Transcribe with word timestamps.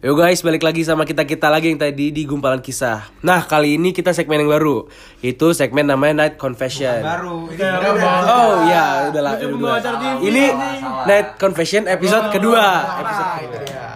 Yo 0.00 0.16
guys, 0.16 0.40
balik 0.40 0.64
lagi 0.64 0.80
sama 0.80 1.04
kita-kita 1.04 1.52
lagi 1.52 1.68
yang 1.68 1.76
tadi 1.76 2.08
di 2.08 2.24
gumpalan 2.24 2.64
kisah. 2.64 3.12
Nah, 3.20 3.44
kali 3.44 3.76
ini 3.76 3.92
kita 3.92 4.16
segmen 4.16 4.40
yang 4.40 4.48
baru. 4.48 4.88
Itu 5.20 5.52
segmen 5.52 5.84
namanya 5.84 6.24
Night 6.24 6.40
Confession. 6.40 7.04
baru 7.04 7.44
ini 7.52 7.60
udah? 7.60 8.20
Oh 8.24 8.64
iya, 8.64 9.12
udah 9.12 9.20
lah. 9.20 9.36
Udah. 9.36 9.76
Ini 10.24 10.44
Night 11.04 11.36
Confession 11.36 11.84
episode 11.84 12.32
kedua. 12.32 12.64
Episode 12.96 13.28
Nah, 13.28 13.36
kedua. 13.44 13.44
itu 13.44 13.58
dia. 13.68 13.88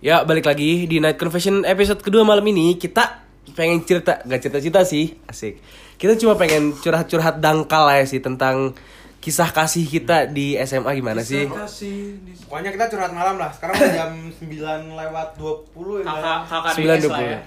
Ya, 0.00 0.24
balik 0.24 0.48
lagi 0.48 0.88
di 0.88 0.96
Night 0.96 1.20
Confession 1.20 1.68
episode 1.68 2.00
kedua 2.00 2.24
malam 2.24 2.48
ini 2.48 2.80
kita 2.80 3.20
pengen 3.52 3.84
cerita, 3.84 4.24
gak 4.24 4.40
cerita-cerita 4.40 4.80
sih, 4.88 5.12
asik. 5.28 5.60
Kita 6.00 6.16
cuma 6.16 6.40
pengen 6.40 6.72
curhat-curhat 6.72 7.44
dangkal 7.44 7.92
ya 7.92 8.08
sih 8.08 8.24
tentang 8.24 8.72
kisah 9.20 9.52
kasih 9.52 9.84
kita 9.84 10.24
di 10.26 10.56
SMA 10.64 10.96
gimana 10.96 11.20
sih? 11.20 11.44
pokoknya 12.48 12.70
kita 12.72 12.84
curhat 12.88 13.12
malam 13.12 13.36
lah 13.36 13.52
sekarang 13.52 13.76
udah 13.76 13.92
jam 13.92 14.12
9 14.32 14.48
lewat 14.96 15.28
20 15.36 16.00
ya 16.00 16.04
kakak 16.08 16.38
kakak 16.48 16.72
Sembilan 16.74 16.96
DS 16.96 17.04
dua 17.04 17.12
lah 17.12 17.20
puluh. 17.20 17.32
ya. 17.36 17.40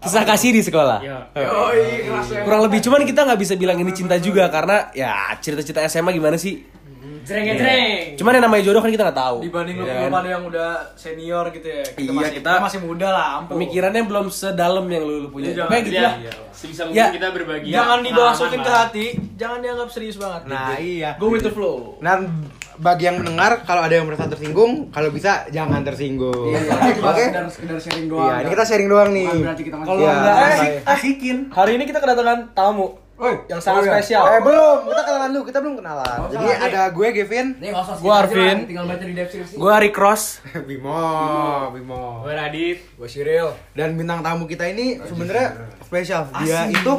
Kisah 0.00 0.24
kasih 0.24 0.50
di 0.56 0.62
sekolah. 0.64 0.98
Iya. 1.04 1.18
Ya. 1.36 2.40
Kurang 2.40 2.64
lebih 2.64 2.80
cuman 2.80 3.04
kita 3.04 3.20
nggak 3.20 3.36
bisa 3.36 3.52
bilang 3.60 3.76
ini 3.76 3.92
cinta 3.92 4.16
juga 4.16 4.48
karena 4.48 4.88
ya 4.96 5.12
cerita-cerita 5.36 5.84
SMA 5.86 6.16
gimana 6.16 6.40
sih? 6.40 6.64
Jreng 7.00 7.44
jreng. 7.50 8.12
Cuman 8.14 8.32
yang 8.32 8.44
namanya 8.44 8.62
jodoh 8.62 8.78
kan 8.78 8.88
kita 8.88 9.02
nggak 9.02 9.18
tahu. 9.18 9.36
dibanding 9.40 9.76
lu 9.76 9.84
Ya 9.84 9.94
belum 9.98 10.10
kan? 10.10 10.20
ada 10.20 10.30
yang 10.30 10.42
udah 10.44 10.70
senior 10.94 11.44
gitu 11.48 11.64
ya 11.64 11.82
kita 11.86 12.00
Iya, 12.02 12.12
masih 12.12 12.32
kita- 12.36 12.60
masih 12.60 12.78
muda 12.80 13.08
lah 13.08 13.26
ampun 13.38 13.52
Pemikirannya 13.54 14.02
belum 14.04 14.26
sedalam 14.28 14.84
yang 14.84 15.02
lu, 15.02 15.14
lu 15.18 15.28
punya. 15.30 15.48
Iya, 15.50 15.64
Kayak 15.66 15.82
gitu 15.82 15.96
Iya. 15.96 16.04
lah. 16.04 16.14
Sebisa 16.50 16.82
mungkin 16.84 16.98
Ya. 16.98 17.08
kita 17.10 17.28
berbagi. 17.30 17.68
jangan 17.70 17.98
dimasukin 18.00 18.60
ke 18.60 18.70
hati 18.70 19.06
jangan 19.34 19.58
dianggap 19.58 19.88
serius 19.88 20.16
banget 20.16 20.42
nah 20.44 20.76
iya 20.76 21.16
go 21.16 21.28
with 21.28 21.40
the 21.40 21.48
flow 21.48 21.96
dan 21.98 22.28
bagi 22.76 23.04
yang 23.06 23.16
mendengar 23.16 23.64
kalau 23.64 23.80
ada 23.80 23.94
yang 23.94 24.04
merasa 24.04 24.24
tersinggung 24.26 24.88
kalau 24.88 25.08
bisa 25.08 25.48
jangan 25.48 25.80
tersinggung 25.80 26.52
Iya, 26.52 26.60
oke 27.02 27.16
sekedar 27.22 27.44
sekedar 27.48 27.78
sharing 27.78 28.06
doang 28.06 28.28
iya 28.28 28.36
ini 28.38 28.48
kita 28.50 28.64
sharing 28.66 28.88
doang 28.88 29.08
nih 29.10 29.26
kita. 29.56 29.76
Kalau 29.78 29.98
Iya, 29.98 30.12
nggak 30.12 30.34
santai. 30.34 30.52
asik, 30.52 30.72
asikin. 30.86 31.36
hari 31.50 31.72
ini 31.74 31.84
kita 31.86 31.98
kedatangan 31.98 32.52
tamu 32.52 32.86
Oi, 33.20 33.36
yang 33.52 33.60
sangat 33.60 33.84
oh 33.84 33.92
spesial. 33.92 34.24
Eh 34.32 34.40
belum, 34.40 34.76
kita 34.88 35.02
kenalan 35.04 35.28
dulu, 35.36 35.44
kita 35.44 35.58
belum 35.60 35.74
kenalan. 35.76 36.16
Jadi 36.32 36.48
ada 36.56 36.80
gue 36.88 37.08
Gavin, 37.12 37.46
Nih, 37.60 37.70
Gua 38.00 38.14
Arvin. 38.24 38.56
tinggal 38.64 38.88
baca 38.88 39.04
di 39.04 39.12
deskripsi 39.12 39.60
Gua 39.60 39.76
Rick 39.76 39.92
Cross. 39.92 40.40
Bimo, 40.68 41.04
Bimo. 41.76 42.24
Gue 42.24 42.32
Radit. 42.32 42.78
gue 42.96 43.08
Cyril 43.08 43.52
Dan 43.76 44.00
bintang 44.00 44.24
tamu 44.24 44.48
kita 44.48 44.64
ini 44.72 44.96
sebenarnya 45.04 45.52
spesial. 45.84 46.32
Dia 46.40 46.72
itu 46.72 46.92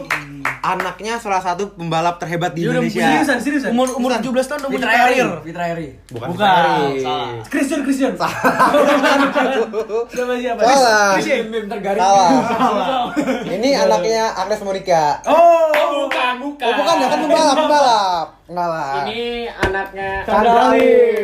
anaknya 0.60 1.16
salah 1.16 1.40
satu 1.40 1.72
pembalap 1.74 2.20
terhebat 2.20 2.52
di 2.52 2.68
Indonesia. 2.68 3.24
seriusan. 3.40 3.72
umur 3.72 3.88
umur 3.96 4.12
17 4.12 4.28
tahun 4.28 4.60
udah 4.60 4.70
punya 4.70 4.88
karir 4.88 5.28
Fitra 5.42 5.66
Eri 5.72 5.90
Bukan, 6.12 6.28
Bukan, 6.32 6.92
salah. 7.00 7.30
Christian 7.48 7.82
Christian. 7.82 8.14
Siapa 10.12 10.34
siapa? 10.36 10.62
Salah. 10.62 11.16
Bim 11.22 11.66
tergaring 11.68 12.02
Salah. 12.02 13.14
Ini 13.48 13.70
anaknya 13.80 14.24
Agnes 14.36 14.62
Monica. 14.62 15.20
Oh, 15.24 15.62
Oh, 15.72 16.08
bukan, 16.08 16.34
bukan. 16.40 16.68
Oh, 16.68 16.76
bukan 16.80 16.96
ya 16.98 17.08
kan 17.08 17.20
pembalap, 17.20 17.56
pembalap. 17.58 18.28
Enggak 18.52 18.68
lah. 18.68 19.08
Ini 19.08 19.48
anaknya 19.48 20.10
Chandra. 20.28 20.76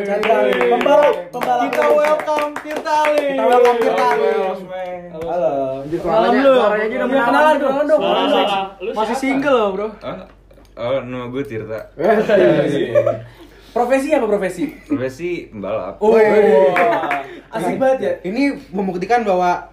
Chandra 0.07 0.37
Lim. 0.47 0.71
Pembalap, 0.79 1.15
pembalap. 1.27 1.61
kita 1.67 1.83
welcome 1.91 2.51
Tirta 2.63 2.93
Ali 3.03 3.19
Kita 3.35 3.43
welcome 3.43 3.77
Tirta 3.83 4.05
Ali. 4.07 4.27
Halo. 5.11 5.55
Kenalan 5.83 6.31
lu. 6.39 6.53
Suaranya 6.55 6.87
udah 6.87 7.07
Iya, 7.11 7.21
kenalan 7.27 7.55
kenalan 7.59 7.85
dong. 7.91 8.01
Masih 8.95 9.15
single 9.19 9.57
loh, 9.59 9.69
Bro. 9.75 9.87
Oh, 10.79 10.97
nama 11.03 11.25
gue 11.27 11.43
Tirta. 11.43 11.79
Profesi 13.75 14.07
apa 14.15 14.25
profesi? 14.25 14.63
Profesi 14.87 15.29
pembalap. 15.51 15.99
Oh, 15.99 16.15
asik 17.51 17.75
banget 17.75 17.99
ya. 17.99 18.13
Ini 18.23 18.71
membuktikan 18.71 19.27
bahwa 19.27 19.67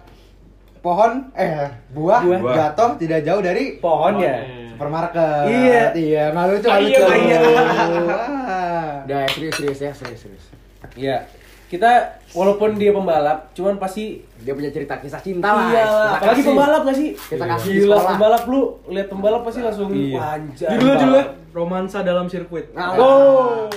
pohon 0.83 1.31
eh 1.33 1.71
buah, 1.89 2.21
Buah. 2.21 2.53
jatuh 2.53 2.99
tidak 2.99 3.23
jauh 3.23 3.39
dari 3.39 3.79
Pohon 3.79 4.19
ya. 4.19 4.64
Supermarket. 4.75 5.43
Iya. 5.47 5.83
Iya, 5.91 6.23
nggak 6.29 6.45
lucu, 6.51 6.67
Ah, 6.67 6.77
iya, 6.77 6.99
lucu. 6.99 7.13
iya. 7.17 7.37
Wah. 7.39 8.91
Udah 9.05 9.23
serius 9.29 9.53
serius 9.55 9.79
ya, 9.79 9.91
serius 9.91 10.19
serius. 10.21 10.45
Iya. 10.93 11.17
Kita 11.65 11.89
walaupun 12.31 12.77
dia 12.77 12.91
pembalap, 12.91 13.49
cuman 13.51 13.75
pasti 13.75 14.21
Dia 14.37 14.53
punya 14.53 14.69
cerita 14.69 14.95
kisah 14.95 15.17
cinta 15.17 15.49
lah. 15.49 15.65
iya, 15.67 15.81
Kita 15.81 16.13
apalagi 16.13 16.29
kasih. 16.37 16.45
pembalap 16.47 16.81
gak 16.83 16.93
sih? 16.95 17.09
Kita 17.17 17.45
kasih 17.47 17.65
di 17.67 17.79
Gila, 17.79 17.89
sekolah. 17.91 18.09
pembalap 18.11 18.43
lu 18.45 18.61
lihat 18.87 19.07
pembalap 19.07 19.41
pasti 19.41 19.59
langsung 19.59 19.89
Iya. 19.89 20.19
anjay. 20.21 20.69
Judulnya 20.71 20.95
judulnya 20.95 21.23
romansa 21.51 21.97
dalam 22.01 22.25
sirkuit. 22.27 22.69
Nah, 22.71 22.93
Wow. 22.93 23.71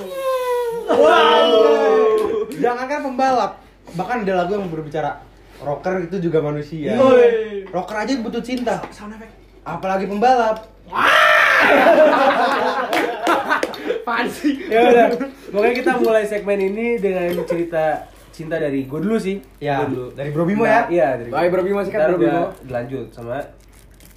Jangankan 2.50 3.00
pembalap, 3.04 3.52
bahkan 3.94 4.16
ada 4.20 4.34
lagu 4.36 4.52
yang 4.52 4.66
berbicara 4.66 5.22
rocker 5.58 5.94
itu 6.02 6.16
juga 6.20 6.38
manusia. 6.40 6.92
Woi. 6.92 7.64
Rocker 7.66 7.96
aja 7.98 8.12
butuh 8.18 8.42
cinta. 8.42 8.82
Apalagi 9.62 10.04
pembalap. 10.04 10.66
Ya 14.68 14.80
udah. 14.84 15.06
Pokoknya 15.48 15.74
kita 15.74 15.92
mulai 16.00 16.24
segmen 16.28 16.58
ini 16.60 16.96
dengan 16.98 17.28
cerita 17.44 18.08
cinta 18.32 18.56
dari 18.60 18.86
gue 18.86 19.00
dulu 19.00 19.16
sih. 19.18 19.40
Ya, 19.58 19.82
Gua 19.82 19.88
dulu. 19.90 20.06
dari 20.14 20.30
Bro 20.30 20.44
Bimo 20.46 20.62
Nah, 20.62 20.70
ya. 20.70 20.80
Iya, 20.88 21.08
dari 21.18 21.30
Baik, 21.32 21.48
Bro 21.50 21.62
Bimo, 21.66 21.80
sikat, 21.82 21.98
Ntar 21.98 22.08
Bro 22.12 22.18
udah 22.18 22.28
Bimo. 22.30 22.44
Dilanjut 22.64 23.06
sama 23.10 23.36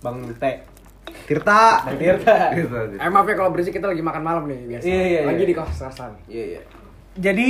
Bang 0.02 0.18
Te. 0.38 0.52
Tirta. 1.28 1.62
Bang 1.88 1.98
Tirta. 1.98 2.36
Tirta, 2.54 2.78
Tirta. 2.88 3.02
Eh 3.02 3.10
maaf 3.10 3.26
ya 3.28 3.36
kalau 3.36 3.50
berisik 3.50 3.74
kita 3.74 3.88
lagi 3.90 4.04
makan 4.04 4.22
malam 4.22 4.44
nih 4.48 4.60
biasa. 4.68 4.86
Iya, 4.86 5.02
iya, 5.02 5.22
Lagi 5.26 5.44
iya. 5.44 5.50
di 5.50 5.56
kos-kosan. 5.56 6.12
Iya, 6.28 6.44
iya. 6.56 6.62
Jadi 7.18 7.48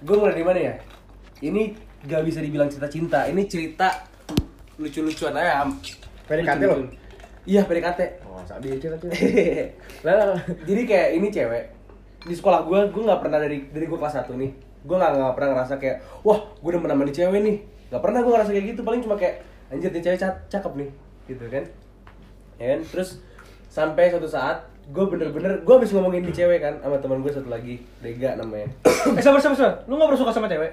gue 0.00 0.16
mulai 0.16 0.32
dari 0.32 0.44
mana 0.46 0.60
ya? 0.60 0.74
Ini 1.40 1.62
gak 2.04 2.22
bisa 2.24 2.40
dibilang 2.40 2.68
cerita 2.68 2.88
cinta. 2.88 3.18
Ini 3.28 3.42
cerita 3.44 3.88
lucu-lucuan 4.76 5.34
aja. 5.36 5.66
PDKT 6.24 6.60
Lucu-lucuan. 6.62 6.99
Iya, 7.48 7.64
PDKT. 7.64 8.00
Oh, 8.28 8.40
dia 8.60 8.76
cerita 8.76 8.96
cerita. 9.00 9.16
Lah, 10.04 10.36
jadi 10.68 10.82
kayak 10.84 11.08
ini 11.16 11.28
cewek 11.32 11.64
di 12.20 12.34
sekolah 12.36 12.68
gue, 12.68 12.80
gue 12.92 13.02
nggak 13.04 13.20
pernah 13.24 13.40
dari 13.40 13.64
dari 13.72 13.88
gue 13.88 13.96
kelas 13.96 14.28
1 14.28 14.36
nih, 14.36 14.50
gue 14.84 14.96
nggak 14.96 15.10
nggak 15.16 15.34
pernah 15.40 15.48
ngerasa 15.56 15.80
kayak, 15.80 16.04
wah 16.20 16.36
gue 16.60 16.70
udah 16.76 16.82
menemani 16.84 17.12
cewek 17.16 17.40
nih, 17.40 17.56
nggak 17.88 18.02
pernah 18.04 18.20
gue 18.20 18.32
ngerasa 18.36 18.50
kayak 18.52 18.66
gitu, 18.76 18.80
paling 18.84 19.00
cuma 19.00 19.16
kayak, 19.16 19.40
anjir 19.72 19.88
nih 19.88 20.04
cewek 20.04 20.18
ca- 20.20 20.40
cakep 20.52 20.72
nih, 20.76 20.88
gitu 21.32 21.44
kan, 21.48 21.64
ya 22.60 22.66
kan, 22.76 22.80
terus 22.92 23.24
sampai 23.72 24.12
suatu 24.12 24.28
saat 24.28 24.68
gue 24.92 25.04
bener-bener, 25.08 25.64
gue 25.64 25.74
habis 25.80 25.96
ngomongin 25.96 26.28
di 26.28 26.32
cewek 26.36 26.60
kan 26.60 26.76
sama 26.84 27.00
teman 27.00 27.24
gue 27.24 27.32
satu 27.32 27.48
lagi, 27.48 27.80
Dega 28.04 28.36
namanya, 28.36 28.68
eh 29.16 29.22
sabar 29.24 29.40
sabar 29.40 29.56
sabar. 29.56 29.74
Lu 29.88 29.96
gak 29.96 30.12
pernah 30.12 30.20
suka 30.20 30.32
sama 30.36 30.48
cewek? 30.50 30.72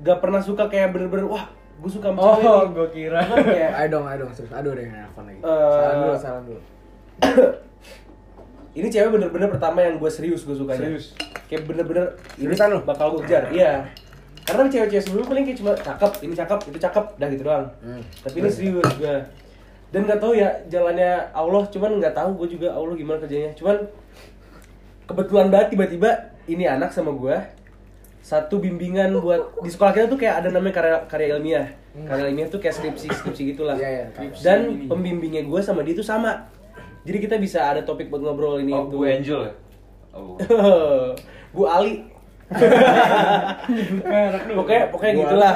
gak 0.00 0.18
pernah 0.22 0.40
suka 0.40 0.64
kayak 0.70 0.94
bener-bener, 0.94 1.26
wah 1.26 1.50
gue 1.80 1.90
suka 1.90 2.06
sama 2.06 2.20
Oh, 2.20 2.34
cewek 2.34 2.44
nih. 2.44 2.68
gua 2.70 2.88
kira. 2.90 3.20
Kayak, 3.24 3.70
Ayo 3.74 3.88
dong, 3.90 4.04
ayo 4.04 4.16
dong, 4.20 4.32
serius. 4.32 4.52
Aduh, 4.52 4.72
deh 4.72 4.84
nelfon 4.84 5.24
lagi. 5.24 5.40
Eh, 5.40 5.72
Salam 5.72 5.96
dulu, 5.98 6.14
salam 6.14 6.42
dulu. 6.44 6.60
ini 8.72 8.86
cewek 8.86 9.10
bener-bener 9.10 9.48
pertama 9.48 9.78
yang 9.80 9.96
gue 9.96 10.06
serius 10.08 10.46
gue 10.46 10.54
sukanya 10.54 10.86
Serius? 10.86 11.06
kayak 11.50 11.66
bener-bener 11.66 12.06
ini 12.38 12.54
lu? 12.54 12.78
bakal 12.80 13.10
gue 13.12 13.26
kejar 13.26 13.50
iya 13.50 13.82
karena 14.40 14.70
cewek-cewek 14.70 15.02
sebelum 15.02 15.24
paling 15.26 15.42
kayak 15.42 15.58
cuma 15.58 15.72
cakep 15.74 16.12
ini 16.22 16.32
cakep 16.32 16.58
itu 16.64 16.78
cakep 16.78 17.04
dah 17.18 17.28
gitu 17.28 17.42
doang 17.42 17.66
Hmm. 17.82 17.98
tapi 18.22 18.36
ini 18.38 18.48
serius 18.48 18.86
gue 18.94 19.16
dan 19.90 20.00
nggak 20.06 20.16
tahu 20.16 20.32
ya 20.32 20.48
jalannya 20.64 21.12
Allah 21.28 21.66
cuman 21.66 21.98
nggak 21.98 22.14
tahu 22.14 22.30
gue 22.36 22.48
juga 22.54 22.68
Allah 22.70 22.94
gimana 22.94 23.18
kerjanya 23.18 23.50
cuman 23.52 23.76
kebetulan 25.04 25.50
banget 25.50 25.68
tiba-tiba 25.74 26.10
ini 26.46 26.64
anak 26.64 26.94
sama 26.94 27.10
gue 27.10 27.36
satu 28.20 28.60
bimbingan 28.60 29.16
buat 29.16 29.58
di 29.58 29.68
sekolah 29.68 29.90
kita 29.90 30.06
tuh 30.06 30.20
kayak 30.20 30.44
ada 30.44 30.48
namanya 30.52 30.74
karya 30.76 30.96
karya 31.08 31.26
ilmiah. 31.34 31.66
Karya 32.04 32.28
ilmiah 32.28 32.46
tuh 32.46 32.60
kayak 32.60 32.76
skripsi 32.76 33.08
skripsi 33.10 33.42
gitulah. 33.52 33.74
Iya, 33.74 34.12
tahu. 34.12 34.30
dan 34.44 34.60
pembimbingnya 34.86 35.42
gue 35.42 35.60
sama 35.60 35.80
dia 35.80 35.92
tuh 35.92 36.04
sama. 36.04 36.46
Jadi 37.02 37.18
kita 37.18 37.36
bisa 37.36 37.64
ada 37.64 37.80
topik 37.80 38.12
buat 38.12 38.20
ngobrol 38.20 38.60
ini 38.60 38.70
Oh, 38.70 38.84
itu 38.84 38.96
gue 38.96 39.08
Angel 39.08 39.40
ya? 39.48 39.52
Oh, 40.12 40.36
Bu 41.56 41.64
Ali. 41.64 42.04
Pokoknya 44.56 44.82
pokoknya 44.90 45.12
Bu 45.14 45.20
gitulah. 45.24 45.54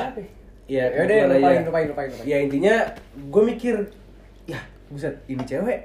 Ya 0.64 0.84
Ya 0.88 1.00
udah, 1.04 1.16
lupain, 1.28 1.44
aja. 1.44 1.60
lupain, 1.68 1.86
lupain, 1.92 2.08
lupain. 2.08 2.24
ya 2.24 2.36
intinya 2.40 2.74
gue 3.12 3.42
mikir 3.44 3.74
ya 4.48 4.60
buset 4.88 5.20
ini 5.28 5.44
cewek. 5.44 5.80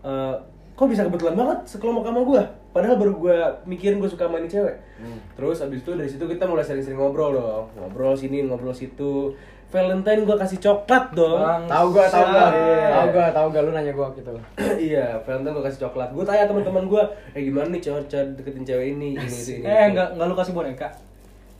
Eh, 0.00 0.34
kok 0.78 0.86
bisa 0.86 1.02
kebetulan 1.02 1.34
banget 1.34 1.58
sekelompok 1.66 2.06
sama 2.06 2.22
gue 2.22 2.42
padahal 2.70 2.94
baru 2.94 3.12
gue 3.16 3.36
mikirin 3.66 3.98
gue 3.98 4.06
suka 4.06 4.24
sama 4.24 4.38
ini 4.38 4.46
cewek 4.46 4.76
Hmm. 4.94 5.18
terus 5.32 5.58
abis 5.58 5.78
itu 5.78 5.90
dari 5.92 6.06
situ 6.06 6.22
kita 6.22 6.42
mulai 6.44 6.60
sering-sering 6.60 6.94
ngobrol 6.96 7.30
dong 7.32 7.66
ngobrol 7.76 8.14
sini 8.14 8.42
ngobrol 8.42 8.70
situ 8.70 9.30
Valentine 9.68 10.22
gue 10.22 10.32
kasih 10.34 10.58
coklat 10.58 11.12
dong 11.12 11.38
Tahu 11.66 11.86
gua, 11.92 12.02
tahu 12.04 12.24
gua. 12.24 12.46
Iya. 12.48 12.88
Tahu 12.88 13.06
gua, 13.10 13.26
tahu 13.30 13.46
gua 13.48 13.60
lu 13.60 13.70
nanya 13.70 13.92
gua 13.92 14.08
gitu. 14.10 14.32
iya 14.90 15.18
Valentine 15.20 15.52
gue 15.52 15.64
kasih 15.64 15.80
coklat 15.82 16.08
gue 16.10 16.24
tanya 16.24 16.46
teman-teman 16.46 16.84
gue 16.84 17.02
eh 17.30 17.42
gimana 17.42 17.68
nih 17.68 17.78
cowok 17.80 18.02
cowok 18.06 18.26
deketin 18.34 18.64
cewek 18.64 18.86
ini 18.90 19.08
ini 19.12 19.26
itu 19.28 19.50
ini 19.52 19.62
Eh, 19.62 19.76
itu." 19.84 19.90
enggak 19.92 20.08
enggak 20.14 20.26
lu 20.26 20.34
kasih 20.34 20.52
boneka. 20.52 20.88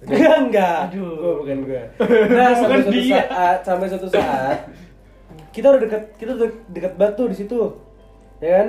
Enggak, 0.00 0.36
enggak. 0.40 0.78
Aduh. 0.88 1.10
Gua 1.12 1.32
bukan 1.38 1.58
gua. 1.64 1.82
Nah, 2.32 2.50
sampai 2.52 2.76
Bukan 2.76 2.86
suatu 2.86 2.94
dia. 2.96 3.18
saat, 3.20 3.58
sampai 3.60 3.86
suatu 3.86 4.08
saat 4.08 4.58
kita 5.50 5.66
udah 5.68 5.80
deket, 5.80 6.02
kita 6.16 6.30
udah 6.32 6.48
deket 6.70 6.92
batu 6.94 7.22
di 7.24 7.36
situ. 7.36 7.60
Ya 8.38 8.50
kan? 8.56 8.68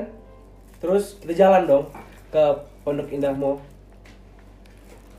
Terus 0.79 1.19
kita 1.19 1.33
jalan 1.35 1.67
dong 1.67 1.85
ke 2.31 2.43
Pondok 2.87 3.11
Indah 3.11 3.35
Mall. 3.35 3.59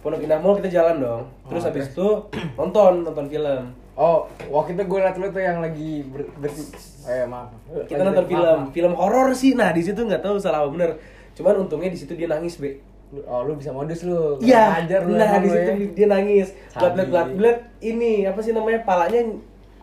Pondok 0.00 0.24
Indah 0.24 0.40
Mall 0.40 0.56
kita 0.56 0.70
jalan 0.72 0.96
dong. 1.04 1.22
Terus 1.52 1.62
Oh, 1.62 1.68
habis 1.68 1.86
itu 1.92 2.08
nonton, 2.58 3.04
nonton 3.04 3.26
film. 3.28 3.64
Oh, 4.00 4.24
waktu 4.48 4.72
itu 4.72 4.82
gue 4.88 4.98
liat 5.04 5.16
lu 5.20 5.28
tuh 5.28 5.44
yang 5.44 5.60
lagi 5.60 6.00
ber 6.08 6.24
bersih. 6.40 6.72
Oh 7.04 7.12
ya 7.12 7.26
maaf. 7.28 7.52
Kita 7.84 8.00
nonton 8.00 8.24
film, 8.24 8.58
film 8.72 8.92
horor 8.96 9.28
sih. 9.36 9.52
Nah, 9.52 9.76
di 9.76 9.84
situ 9.84 10.00
nggak 10.00 10.24
tahu 10.24 10.40
salah 10.40 10.64
apa 10.64 10.72
bener. 10.72 10.90
Cuman 11.36 11.68
untungnya 11.68 11.92
di 11.92 12.00
situ 12.00 12.16
dia 12.16 12.24
nangis, 12.24 12.56
Be. 12.56 12.80
Oh 13.28 13.44
lu 13.44 13.58
bisa 13.58 13.74
modus 13.74 14.06
lu. 14.06 14.38
Iya, 14.38 14.86
nah 14.86 15.42
di 15.42 15.50
situ 15.50 15.72
ya. 15.74 15.88
dia 15.98 16.06
nangis. 16.06 16.54
Blat 16.78 16.94
blat 16.94 17.08
blat 17.10 17.28
blat 17.34 17.58
ini 17.82 18.24
apa 18.24 18.38
sih 18.40 18.54
namanya? 18.54 18.86
Palanya 18.86 19.20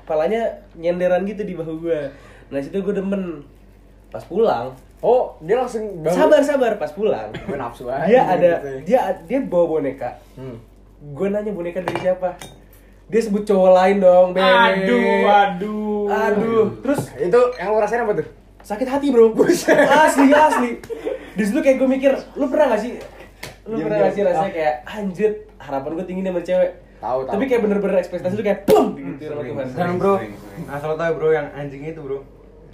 palanya 0.08 0.42
nyenderan 0.80 1.28
gitu 1.28 1.44
di 1.44 1.54
bahu 1.54 1.84
gua. 1.84 2.08
Nah, 2.50 2.64
situ 2.64 2.80
gua 2.80 2.96
demen. 2.96 3.44
Pas 4.08 4.24
pulang, 4.24 4.72
Oh, 4.98 5.38
dia 5.40 5.56
langsung 5.56 6.02
bangun. 6.02 6.18
sabar 6.18 6.42
sabar 6.42 6.72
pas 6.76 6.90
pulang. 6.90 7.30
Gue 7.48 7.58
nafsu 7.58 7.86
aja. 7.86 8.06
Dia 8.06 8.22
ada 8.26 8.52
gitu 8.58 8.68
ya. 8.68 8.80
dia 8.82 9.00
dia 9.26 9.40
bawa 9.46 9.78
boneka. 9.78 10.10
Hmm. 10.34 10.58
Gue 11.14 11.28
nanya 11.30 11.54
boneka 11.54 11.86
dari 11.86 12.02
siapa? 12.02 12.34
Dia 13.08 13.22
sebut 13.24 13.46
cowok 13.46 13.72
lain 13.72 13.98
dong, 14.04 14.28
Be. 14.36 14.42
Aduh, 14.42 15.24
aduh. 15.24 16.06
Aduh, 16.10 16.66
terus 16.84 17.08
Itu 17.16 17.40
yang 17.56 17.72
lu 17.72 17.80
rasain 17.80 18.04
apa 18.04 18.18
tuh? 18.18 18.28
sakit 18.68 18.84
hati 18.84 19.08
bro 19.16 19.32
asli 19.32 20.28
asli 20.28 20.72
di 21.40 21.44
situ 21.48 21.60
kayak 21.64 21.80
gue 21.80 21.88
mikir 21.88 22.12
lu 22.36 22.52
pernah 22.52 22.76
gak 22.76 22.84
sih 22.84 23.00
lu 23.64 23.80
Diam, 23.80 23.88
pernah 23.88 23.98
gak 24.04 24.12
sih 24.12 24.24
rasanya 24.28 24.52
kayak 24.52 24.76
anjir 24.84 25.32
harapan 25.56 25.92
gue 25.96 26.06
tinggi 26.06 26.22
nih 26.28 26.32
sama 26.36 26.42
cewek 26.44 26.72
Tahu, 26.98 27.20
tahu. 27.24 27.32
tapi 27.32 27.44
kayak 27.48 27.62
bener-bener 27.64 27.98
ekspektasi 28.04 28.34
lu 28.36 28.44
kayak 28.44 28.68
pum 28.68 28.86
gitu 29.00 29.32
sama 29.32 29.42
Tuhan 29.48 29.66
Sekarang 29.72 29.96
bro, 29.96 30.14
asal 30.68 30.88
lo 30.92 30.96
tau 31.00 31.12
bro 31.16 31.30
yang 31.32 31.48
anjingnya 31.56 31.96
itu 31.96 32.02
bro 32.04 32.20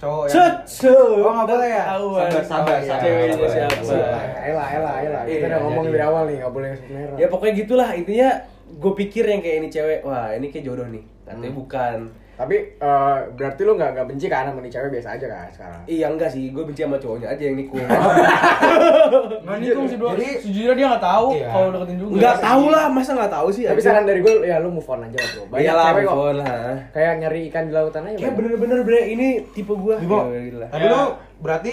Cowok 0.04 0.24
yang 0.26 0.36
cet. 0.66 0.92
Oh, 0.92 1.32
nggak 1.32 1.46
boleh 1.48 1.68
ya? 1.68 1.82
Ketahuan. 1.82 2.28
Sabar, 2.44 2.78
sabar, 2.78 3.00
Ceweknya 3.00 3.34
sabar, 3.34 3.48
siapa 3.48 3.82
sabar. 3.82 4.22
Elah, 4.44 4.68
elah, 4.70 4.94
elah. 5.00 5.22
Kita 5.24 5.32
Iya, 5.34 5.46
udah 5.48 5.60
ngomong 5.62 5.84
dari 5.86 6.02
awal 6.02 6.22
nih, 6.26 6.36
nggak 6.38 6.52
boleh 6.52 6.70
sebut 6.74 6.90
merah. 6.90 7.16
ya 7.16 7.26
pokoknya 7.26 7.54
gitulah 7.56 7.88
intinya 7.92 8.28
gue 8.66 8.92
pikir 8.94 9.24
yang 9.24 9.40
kayak 9.40 9.56
ini 9.56 9.68
cewek 9.68 9.98
wah 10.02 10.28
ini 10.30 10.46
kayak 10.48 10.64
jodoh 10.64 10.86
nih 10.86 11.04
tapi 11.22 11.46
Hmm. 11.46 11.56
bukan 11.56 11.96
Tapi 12.34 12.56
eh, 12.74 13.16
berarti 13.30 13.60
lu 13.62 13.72
nggak 13.74 13.90
nggak 13.92 14.06
benci 14.06 14.26
kan 14.26 14.42
sama 14.44 14.58
nih 14.58 14.68
cewek 14.68 14.90
biasa 14.90 15.08
aja 15.12 15.26
kan 15.28 15.46
sekarang? 15.48 15.80
iya 15.86 16.06
enggak 16.08 16.28
sih 16.28 16.50
gue 16.50 16.62
benci 16.62 16.82
sama 16.82 16.98
cowoknya 16.98 17.28
aja 17.30 17.42
yang 17.42 17.56
nikung 17.56 17.78
Nggak 19.44 19.58
nikung 19.60 19.86
sih, 19.86 19.96
bro. 19.96 20.08
Jadi- 20.12 20.38
Sejujurnya 20.40 20.74
dia 20.74 20.86
nggak 20.90 21.04
tahu 21.04 21.28
Iya. 21.32 21.48
kalau 21.48 21.68
deketin 21.70 21.96
juga. 21.96 22.12
nggak 22.16 22.36
tahu 22.40 22.64
lah 22.68 22.84
masa 22.88 23.10
nggak 23.14 23.32
tahu 23.32 23.48
sih 23.48 23.62
Tapi 23.62 23.72
anjir. 23.76 23.86
saran 23.86 24.04
dari 24.04 24.20
gue, 24.20 24.32
ya 24.42 24.56
lu 24.58 24.68
move 24.68 24.84
on 24.84 25.00
aja 25.00 25.14
lah 25.14 25.30
bro. 25.30 25.44
Banyak 25.46 25.62
Iyalah, 25.62 25.84
cewek 25.86 26.02
kok. 26.02 26.10
move 26.10 26.24
on 26.24 26.36
lah. 26.36 26.74
Kayak 26.90 27.12
nyari 27.16 27.40
ikan 27.48 27.62
di 27.64 27.72
lautan 27.72 28.02
aja. 28.04 28.16
kayak 28.18 28.34
bener-bener 28.34 28.78
bre 28.82 29.00
ini 29.08 29.28
tipe 29.50 29.72
gue 29.72 29.94
Gila. 29.96 30.66
tapi 30.68 30.86
lo 30.86 31.02
berarti 31.38 31.72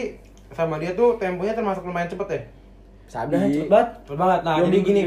sama 0.52 0.75
dia 0.78 0.92
tuh 0.92 1.16
temponya 1.16 1.54
termasuk 1.54 1.81
lumayan 1.81 2.06
cepet 2.08 2.28
ya? 2.30 2.42
Sabi. 3.08 3.34
Cepet 3.34 3.66
banget 3.68 3.88
Cepet 4.04 4.18
banget. 4.19 4.40
Nah, 4.42 4.56
jadi 4.62 4.78
gini, 4.80 5.02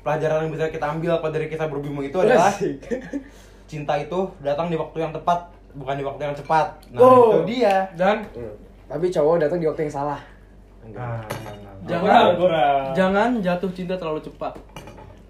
pelajaran 0.00 0.38
yang 0.42 0.52
bisa 0.52 0.66
kita 0.68 0.86
ambil 0.88 1.10
apa 1.14 1.28
dari 1.30 1.46
kisah 1.46 1.66
berbimo 1.66 2.00
itu 2.00 2.16
adalah 2.16 2.48
Asik. 2.48 2.80
cinta 3.66 3.94
itu 3.94 4.30
datang 4.40 4.66
di 4.66 4.74
waktu 4.74 4.98
yang 4.98 5.10
tepat, 5.10 5.38
bukan 5.72 5.94
di 5.94 6.04
waktu 6.04 6.22
yang 6.22 6.34
cepat. 6.34 6.66
Nah, 6.90 6.98
Oh. 6.98 7.42
itu 7.42 7.52
dia. 7.52 7.90
Dan 7.92 8.22
Tapi 8.86 9.10
cowok 9.10 9.42
datang 9.42 9.58
di 9.58 9.66
waktu 9.66 9.82
yang 9.82 9.94
salah. 9.96 10.20
Nah, 10.86 11.18
nah, 11.18 11.18
nah. 11.18 11.74
jangan 11.82 12.24
Kurang. 12.36 12.84
jangan 12.94 13.28
jatuh 13.40 13.70
cinta 13.72 13.94
terlalu 13.94 14.22
cepat. 14.22 14.54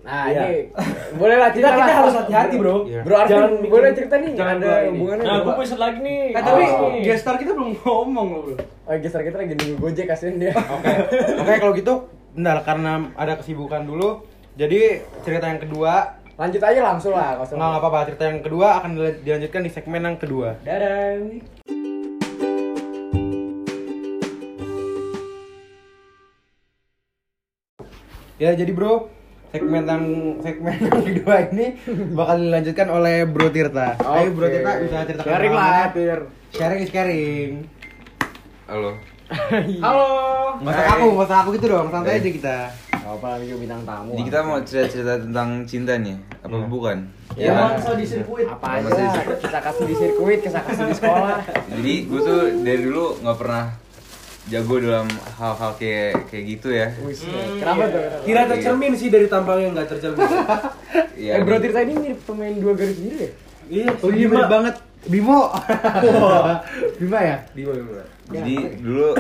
Nah 0.03 0.29
Iya. 0.29 0.43
ini 0.45 0.59
boleh 1.19 1.35
lah 1.35 1.51
kita 1.51 1.67
cerita 1.67 1.73
kita 1.75 1.83
lah. 1.83 1.97
harus 1.99 2.15
hati-hati 2.15 2.55
bro 2.57 2.77
Iya. 2.85 3.01
Bro 3.03 3.15
Arvin, 3.17 3.31
Jangan 3.33 3.51
boleh 3.67 3.91
cerita 3.91 4.15
nih 4.17 4.31
jangan 4.31 4.57
ada 4.57 4.73
hubungannya 4.87 5.25
Nah, 5.25 5.37
gue 5.41 5.53
punya 5.57 5.77
lagi 5.77 5.99
nih. 5.99 6.21
Eh, 6.29 6.43
tapi 6.45 6.63
Oh. 6.69 6.91
gestar 7.01 7.35
kita 7.35 7.51
belum 7.51 7.71
ngomong 7.81 8.27
loh, 8.31 8.41
bro. 8.45 8.55
Oh, 8.87 8.95
geser 8.95 9.23
kita 9.23 9.37
lagi 9.37 9.53
nunggu 9.57 9.75
Gojek 9.83 10.07
kasihin 10.07 10.37
dia. 10.37 10.55
Oke. 10.77 10.93
Oke, 11.37 11.53
kalau 11.59 11.73
gitu 11.75 11.95
bentar 12.31 12.61
karena 12.63 12.93
ada 13.13 13.33
kesibukan 13.35 13.83
dulu. 13.83 14.23
Jadi 14.55 14.81
cerita 15.21 15.49
yang 15.49 15.59
kedua 15.59 16.16
Lanjut 16.37 16.61
aja 16.61 16.81
langsung 16.85 17.17
lah, 17.17 17.41
usah. 17.41 17.57
Nggak 17.57 17.81
apa-apa, 17.81 18.13
cerita 18.13 18.29
yang 18.29 18.45
kedua 18.45 18.77
akan 18.77 18.91
dila- 18.93 19.21
dilanjutkan 19.25 19.65
di 19.65 19.71
segmen 19.73 20.05
yang 20.05 20.17
kedua 20.21 20.61
Dadah. 20.61 21.17
Ya 28.37 28.53
jadi 28.53 28.69
bro, 28.69 29.09
segmen 29.49 29.89
yang 29.89 30.05
segmen 30.45 30.77
yang 30.77 31.01
kedua 31.09 31.49
ini 31.57 31.81
bakal 32.13 32.37
dilanjutkan 32.37 32.89
oleh 32.93 33.25
Bro 33.25 33.49
Tirta. 33.49 33.97
Ayo 33.97 34.29
Bro. 34.37 34.53
Tirta 34.53 34.77
bisa 34.85 34.97
ceritakan 35.09 35.33
Sharing 35.33 35.55
lah. 35.57 35.89
Tir. 35.97 36.21
Sharing 36.53 36.81
is 36.85 36.93
caring. 36.93 37.65
Halo. 38.69 39.01
Halo. 39.81 40.09
Usah 40.61 40.85
aku, 41.01 41.07
usah 41.17 41.37
aku 41.41 41.49
gitu 41.57 41.67
dong, 41.73 41.89
santai 41.89 42.21
aja 42.21 42.29
kita. 42.29 42.59
Gak 43.07 43.23
apa 43.23 43.39
lagi 43.39 43.55
bintang 43.55 43.83
tamu. 43.87 44.11
Jadi 44.11 44.23
kita 44.27 44.41
mau 44.43 44.59
cerita-cerita 44.59 45.15
tentang 45.23 45.49
cinta 45.63 45.95
nih, 45.95 46.19
apa 46.43 46.57
bukan? 46.67 47.07
Ya, 47.39 47.55
Masa 47.55 47.95
di 47.95 48.03
sirkuit. 48.03 48.51
apa 48.51 48.83
aja. 48.83 49.23
Kita 49.39 49.59
kasih 49.63 49.85
di 49.87 49.95
sirkuit, 49.95 50.43
kita 50.43 50.59
kasih 50.59 50.85
di 50.85 50.95
sekolah. 50.99 51.39
Jadi 51.71 51.95
gue 52.03 52.21
tuh 52.21 52.41
dari 52.67 52.81
dulu 52.83 53.23
nggak 53.23 53.39
pernah 53.39 53.65
jago 54.47 54.75
dalam 54.83 55.07
hal-hal 55.39 55.71
kayak 55.79 56.27
kayak 56.27 56.45
gitu 56.51 56.69
ya. 56.75 56.91
Wis, 56.99 57.23
Kenapa 57.55 57.83
tuh? 57.87 58.03
kenapa? 58.03 58.25
kira 58.27 58.43
tercermin 58.49 58.93
sih 58.95 59.07
dari 59.07 59.27
tampangnya 59.27 59.69
nggak 59.73 59.89
tercermin 59.89 60.27
Iya. 61.23 61.33
Eh 61.33 61.43
Bro 61.43 61.57
Tirta 61.59 61.81
ini 61.81 61.95
mirip 61.95 62.21
pemain 62.27 62.55
dua 62.55 62.75
garis 62.75 62.99
biru 62.99 63.17
ya? 63.17 63.31
iya 63.67 63.87
Oh 64.03 64.11
iya 64.11 64.27
bener 64.27 64.49
banget. 64.51 64.75
Bimo. 65.07 65.41
Bima 66.99 67.19
ya? 67.23 67.37
Bima, 67.55 67.71
Bima. 67.73 68.03
Jadi 68.29 68.55
dulu 68.83 69.15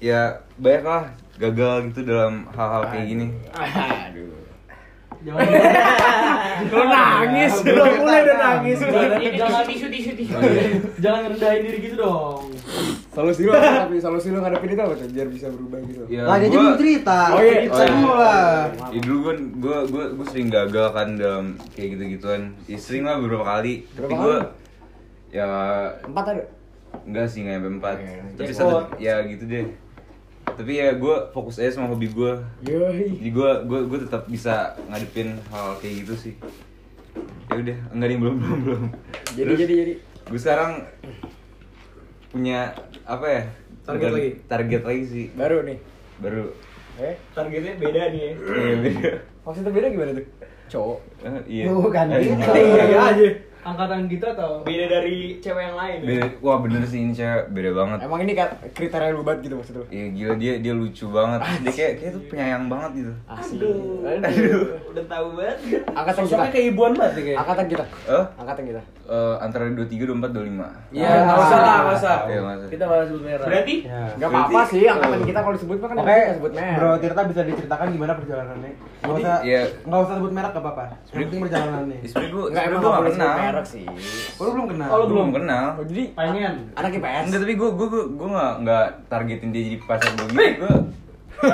ya 0.00 0.20
banyak 0.56 0.80
lah 0.82 1.04
gagal 1.40 1.88
gitu 1.88 2.00
dalam 2.04 2.44
hal-hal 2.50 2.82
kayak 2.86 3.06
gini. 3.08 3.26
Aduh. 3.50 4.28
Jangan 5.20 5.44
Lu 6.70 6.80
nangis. 6.82 7.52
belum 7.60 7.92
mulai 7.98 8.18
udah 8.22 8.36
nangis 8.38 8.78
jangan 9.34 9.64
tisu 9.64 9.86
tisu 9.90 10.10
tisu. 10.14 10.32
jangan 10.96 11.20
ngerendahin 11.26 11.60
diri 11.62 11.78
gitu 11.82 11.96
dong. 11.98 12.40
Solusi 13.10 13.42
lu 13.42 13.50
apa 13.50 13.84
tapi 13.84 13.98
solusi 13.98 14.28
lu 14.28 14.38
ngadepin 14.38 14.70
itu 14.70 14.80
apa 14.80 14.94
tuh 14.94 15.08
biar 15.10 15.28
bisa 15.28 15.46
berubah 15.48 15.76
gitu. 15.82 16.02
Ya, 16.06 16.24
Lah 16.24 16.36
dia 16.36 16.46
aja 16.46 16.54
gua- 16.54 16.62
belum 16.62 16.78
cerita. 16.78 17.18
Oh 17.28 17.40
iya, 17.42 17.52
cerita 17.58 17.84
dulu 17.90 18.12
lah. 18.14 18.48
Ya, 18.88 19.00
dulu 19.02 19.16
gue 19.20 19.34
gue 19.58 19.78
gue 19.88 20.04
gue 20.14 20.26
sering 20.26 20.48
gagal 20.48 20.86
kan 20.90 21.08
dalam 21.16 21.44
kayak 21.70 21.88
gitu 21.90 22.02
gituan. 22.14 22.42
Ya, 22.64 22.78
sering 22.78 23.02
lah 23.02 23.16
beberapa 23.18 23.44
kali. 23.46 23.74
Tapi 23.90 24.00
Berapa 24.06 24.16
gue 24.16 24.36
ya 25.30 25.48
Empat 26.00 26.24
ada. 26.26 26.42
enggak 27.02 27.26
sih 27.26 27.38
nggak 27.42 27.54
sampai 27.56 27.72
empat. 27.74 27.94
Tapi 28.36 28.52
satu 28.54 28.76
ya 28.96 29.14
gitu 29.22 29.44
deh. 29.44 29.64
Tapi 30.56 30.72
ya 30.76 30.88
gue 30.94 31.16
fokus 31.30 31.58
aja 31.58 31.70
sama 31.74 31.88
hobi 31.88 32.08
gue. 32.08 32.32
Yoi. 32.64 33.18
Jadi 33.18 33.30
gue 33.30 33.50
gue 33.66 33.80
gue 33.86 33.98
tetap 34.04 34.26
bisa 34.26 34.74
ngadepin 34.88 35.38
hal 35.50 35.76
kayak 35.78 36.04
gitu 36.04 36.14
sih. 36.16 36.34
Ya 37.50 37.58
udah, 37.58 37.78
enggak 37.90 38.08
nih 38.08 38.18
belum 38.18 38.34
belum 38.38 38.60
belum. 38.62 38.82
Jadi 39.34 39.52
jadi 39.58 39.74
jadi. 39.74 39.92
gue 40.30 40.38
sekarang 40.38 40.72
punya 42.30 42.70
apa 43.02 43.26
ya? 43.26 43.42
Target 43.82 44.10
lagi? 44.14 44.30
Target 44.46 44.82
lagi 44.86 45.02
sih. 45.06 45.26
Baru 45.34 45.66
nih. 45.66 45.78
Baru. 46.22 46.44
Eh, 47.00 47.14
Targetnya 47.34 47.74
beda 47.76 48.02
nih 48.14 48.20
ya. 48.22 48.32
Iya 48.38 48.76
beda. 48.78 49.10
maksudnya 49.40 49.72
beda 49.72 49.86
gimana 49.90 50.10
tuh? 50.14 50.26
Cowok. 50.70 50.98
Eh, 51.26 51.42
Iya. 51.50 51.64
Bukan 51.74 52.04
gitu. 52.14 52.50
iya 52.54 52.84
iya 52.86 53.00
aja 53.10 53.28
Angkatan 53.60 54.08
kita 54.08 54.26
atau 54.32 54.64
Beda 54.64 54.86
dari 54.88 55.36
cewek 55.38 55.62
yang 55.62 55.76
lain. 55.76 55.98
ya? 55.98 56.06
Beda. 56.06 56.26
Wah 56.40 56.56
bener 56.58 56.82
sih 56.82 56.98
ini 56.98 57.12
cewek 57.12 57.52
beda 57.52 57.70
banget. 57.76 57.98
Emang 58.00 58.20
ini 58.20 58.32
kan 58.32 58.48
kriteria 58.72 59.12
lu 59.12 59.20
banget 59.20 59.40
gitu 59.44 59.54
maksud 59.60 59.74
lu? 59.76 59.84
Iya 59.88 60.06
gila 60.10 60.34
dia 60.36 60.52
dia 60.58 60.72
lucu 60.72 61.04
banget. 61.08 61.40
Dia 61.60 61.72
kayak 61.72 61.92
kayak 62.00 62.12
tuh 62.16 62.22
penyayang 62.26 62.64
banget 62.66 62.90
gitu. 62.96 63.12
Asik. 63.28 63.58
Aduh. 63.60 64.64
Udah 64.90 65.04
tahu 65.04 65.26
banget. 65.36 65.56
Angkatan 65.92 66.22
kita. 66.22 66.30
sosoknya 66.30 66.50
kayak 66.50 66.66
ibuan 66.72 66.92
banget 66.96 67.12
nih 67.12 67.24
kayak 67.24 67.38
Angkatan 67.38 67.66
kita. 67.68 67.84
Eh? 68.08 68.24
Angkatan 68.40 68.64
kita. 68.64 68.82
Eh, 69.10 69.34
antara 69.42 69.66
23, 69.66 70.06
24, 70.06 70.30
25. 70.30 70.70
Iya, 70.94 71.10
nggak 71.26 71.38
usah 71.42 71.58
lah, 71.58 71.78
nggak 71.82 71.96
usah. 71.98 72.16
Iya, 72.30 72.38
nggak 72.38 72.56
usah. 72.62 72.68
Kita 72.70 72.84
malah 72.86 73.04
sebut 73.10 73.22
merah. 73.26 73.46
Berarti 73.50 73.74
Ya. 73.80 74.02
Enggak 74.14 74.30
apa-apa 74.30 74.60
sih, 74.70 74.82
angkatan 74.86 75.20
kita 75.26 75.38
kalau 75.42 75.54
disebut 75.58 75.76
mah 75.82 75.88
kan 75.90 75.96
Oke, 75.98 76.06
kita 76.14 76.32
sebut 76.38 76.52
merek. 76.54 76.76
Bro 76.78 76.90
Tirta 77.02 77.20
bisa 77.26 77.40
diceritakan 77.42 77.86
gimana 77.90 78.12
perjalanannya? 78.14 78.72
Nggak 79.02 79.16
usah, 79.18 79.36
Iya. 79.42 79.62
nggak 79.82 80.00
usah 80.00 80.14
sebut 80.14 80.32
merek 80.32 80.50
gak 80.54 80.62
apa-apa. 80.62 80.84
Yang 81.10 81.22
penting 81.26 81.40
perjalanannya. 81.42 81.98
Ya, 81.98 82.06
sebenernya 82.06 82.30
gue 82.30 82.44
nggak 82.46 82.64
gak 82.70 83.49
merek 83.50 83.66
sih. 83.66 83.84
Oh, 84.38 84.42
lu 84.46 84.50
belum 84.54 84.66
kenal? 84.70 84.88
Oh, 84.88 84.96
lu 84.96 85.06
belum 85.10 85.28
kenal. 85.32 85.64
Oh, 85.74 85.84
jadi 85.84 86.04
pengen? 86.14 86.54
anak 86.72 86.90
IPS. 86.94 87.24
Enggak, 87.26 87.40
tapi 87.42 87.54
gue 87.54 87.70
gue 87.70 87.86
gue 87.86 88.04
gue 88.14 88.28
nggak 88.30 88.52
nggak 88.62 88.86
targetin 89.06 89.50
dia 89.50 89.62
jadi 89.66 89.78
pacar 89.82 90.10
gue 90.14 90.28
gitu. 90.30 90.68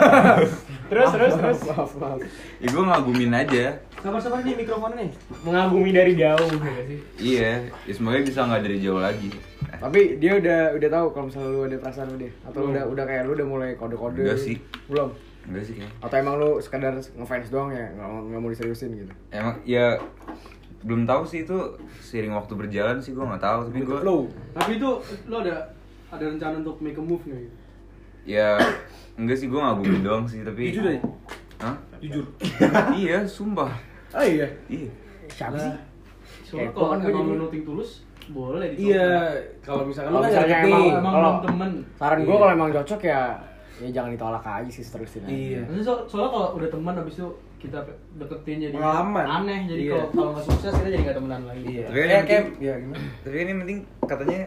Terus 0.87 1.11
terus 1.11 1.35
terus 1.35 1.59
Maaf, 1.67 1.91
maaf. 1.99 2.19
ya 2.59 2.69
gue 2.71 2.85
ngagumin 2.85 3.33
aja. 3.35 3.65
Sabar-sabar 3.99 4.39
nih 4.43 4.55
mikrofonnya 4.55 5.03
nih. 5.03 5.11
mengagumi 5.43 5.91
dari 5.91 6.15
jauh 6.15 6.47
ya 6.47 6.59
nggak 6.59 6.87
sih. 6.87 6.99
Iya, 7.19 7.51
ya 7.83 7.93
semoga 7.95 8.23
bisa 8.23 8.47
nggak 8.47 8.63
dari 8.63 8.79
jauh 8.79 9.03
lagi. 9.03 9.31
Tapi 9.77 10.23
dia 10.23 10.39
udah 10.39 10.79
udah 10.79 10.89
tahu 10.89 11.07
kalau 11.11 11.27
misalnya 11.27 11.51
lu 11.51 11.61
ada 11.67 11.77
perasaan 11.79 12.07
sama 12.07 12.19
dia 12.19 12.33
atau 12.43 12.61
udah 12.67 12.85
udah 12.87 13.05
kayak 13.05 13.23
lu 13.27 13.33
udah 13.35 13.47
mulai 13.47 13.71
kode-kode. 13.75 14.23
Enggak 14.23 14.39
sih. 14.39 14.57
Belum. 14.87 15.11
Enggak 15.47 15.63
sih 15.67 15.75
kayaknya. 15.75 15.95
Atau 16.03 16.17
emang 16.19 16.35
lu 16.39 16.51
sekedar 16.59 16.93
ngefans 16.95 17.49
doang 17.51 17.71
ya, 17.71 17.87
nggak 17.91 18.07
nggak 18.07 18.41
mau 18.41 18.51
diseriusin 18.51 18.91
gitu. 18.97 19.13
Emang 19.31 19.55
ya 19.63 19.99
belum 20.87 21.03
tahu 21.03 21.23
sih 21.23 21.43
itu 21.43 21.59
seiring 21.99 22.31
waktu 22.33 22.55
berjalan 22.55 22.97
sih 22.97 23.11
gue 23.11 23.21
nggak 23.21 23.43
tahu 23.43 23.59
tapi 23.67 23.81
gue 23.83 23.99
flow 23.99 24.21
Tapi 24.55 24.71
itu 24.77 24.91
lo 25.27 25.37
ada 25.41 25.57
ada 26.09 26.25
rencana 26.25 26.63
untuk 26.63 26.79
make 26.79 26.95
a 26.95 27.03
move 27.03 27.21
nggak 27.21 27.43
gitu? 27.43 27.57
ya 28.25 28.55
enggak 29.15 29.37
sih 29.37 29.47
gue 29.47 29.59
ngagumin 29.59 30.01
doang 30.01 30.25
sih 30.25 30.41
tapi 30.41 30.71
jujur 30.71 30.87
deh 30.87 31.01
Hah? 31.57 31.73
Jujur. 31.97 32.21
iya, 33.01 33.25
sumpah. 33.25 33.73
Oh 34.13 34.21
iya. 34.21 34.45
Iya. 34.69 34.93
Siapa 35.27 35.57
sih? 35.57 35.73
Soalnya 36.45 36.69
kalau 36.71 36.93
kan 36.93 37.01
emang 37.01 37.25
jadi- 37.25 37.33
lu 37.33 37.37
nothing 37.41 37.65
tulus, 37.65 37.91
boleh 38.29 38.69
dicoba. 38.71 38.85
Iya, 38.85 39.09
kalau 39.65 39.83
misalkan 39.83 40.13
Kalau 40.13 40.21
kan 40.21 40.29
misalnya 40.29 40.57
emang-. 40.61 40.85
Emang 40.93 41.15
Kalau- 41.17 41.33
belum 41.33 41.47
temen. 41.49 41.71
Saran 41.97 42.19
gue 42.19 42.29
Iya. 42.29 42.37
kalau 42.37 42.53
emang 42.53 42.69
cocok 42.71 43.01
ya 43.03 43.21
ya 43.77 43.89
jangan 43.91 44.11
ditolak 44.11 44.45
aja 44.45 44.69
sih 44.71 44.85
terusin 44.85 45.23
aja. 45.23 45.33
Iya. 45.33 45.61
Soalnya 46.05 46.29
kalau 46.31 46.49
udah 46.53 46.69
teman 46.69 46.95
habis 46.95 47.15
itu 47.15 47.29
kita 47.67 47.79
deketin 48.17 48.57
jadi 48.63 48.75
Pengalaman. 48.75 49.25
aneh 49.27 49.59
jadi 49.67 49.83
Iya. 49.83 49.93
kalau 49.93 50.07
kalau 50.13 50.31
nggak 50.33 50.45
sukses 50.47 50.73
kita 50.73 50.89
jadi 50.89 51.03
nggak 51.03 51.17
temenan 51.17 51.43
lagi 51.45 51.65
Iya. 51.67 51.85
Tapi 51.85 51.99
kan 51.99 52.07
kayak 52.07 52.25
penting- 52.25 52.59
ya 52.61 52.75
gimana? 52.77 53.05
Tapi 53.21 53.37
ini 53.37 53.49
yang 53.49 53.61
penting 53.61 53.79
katanya 54.03 54.41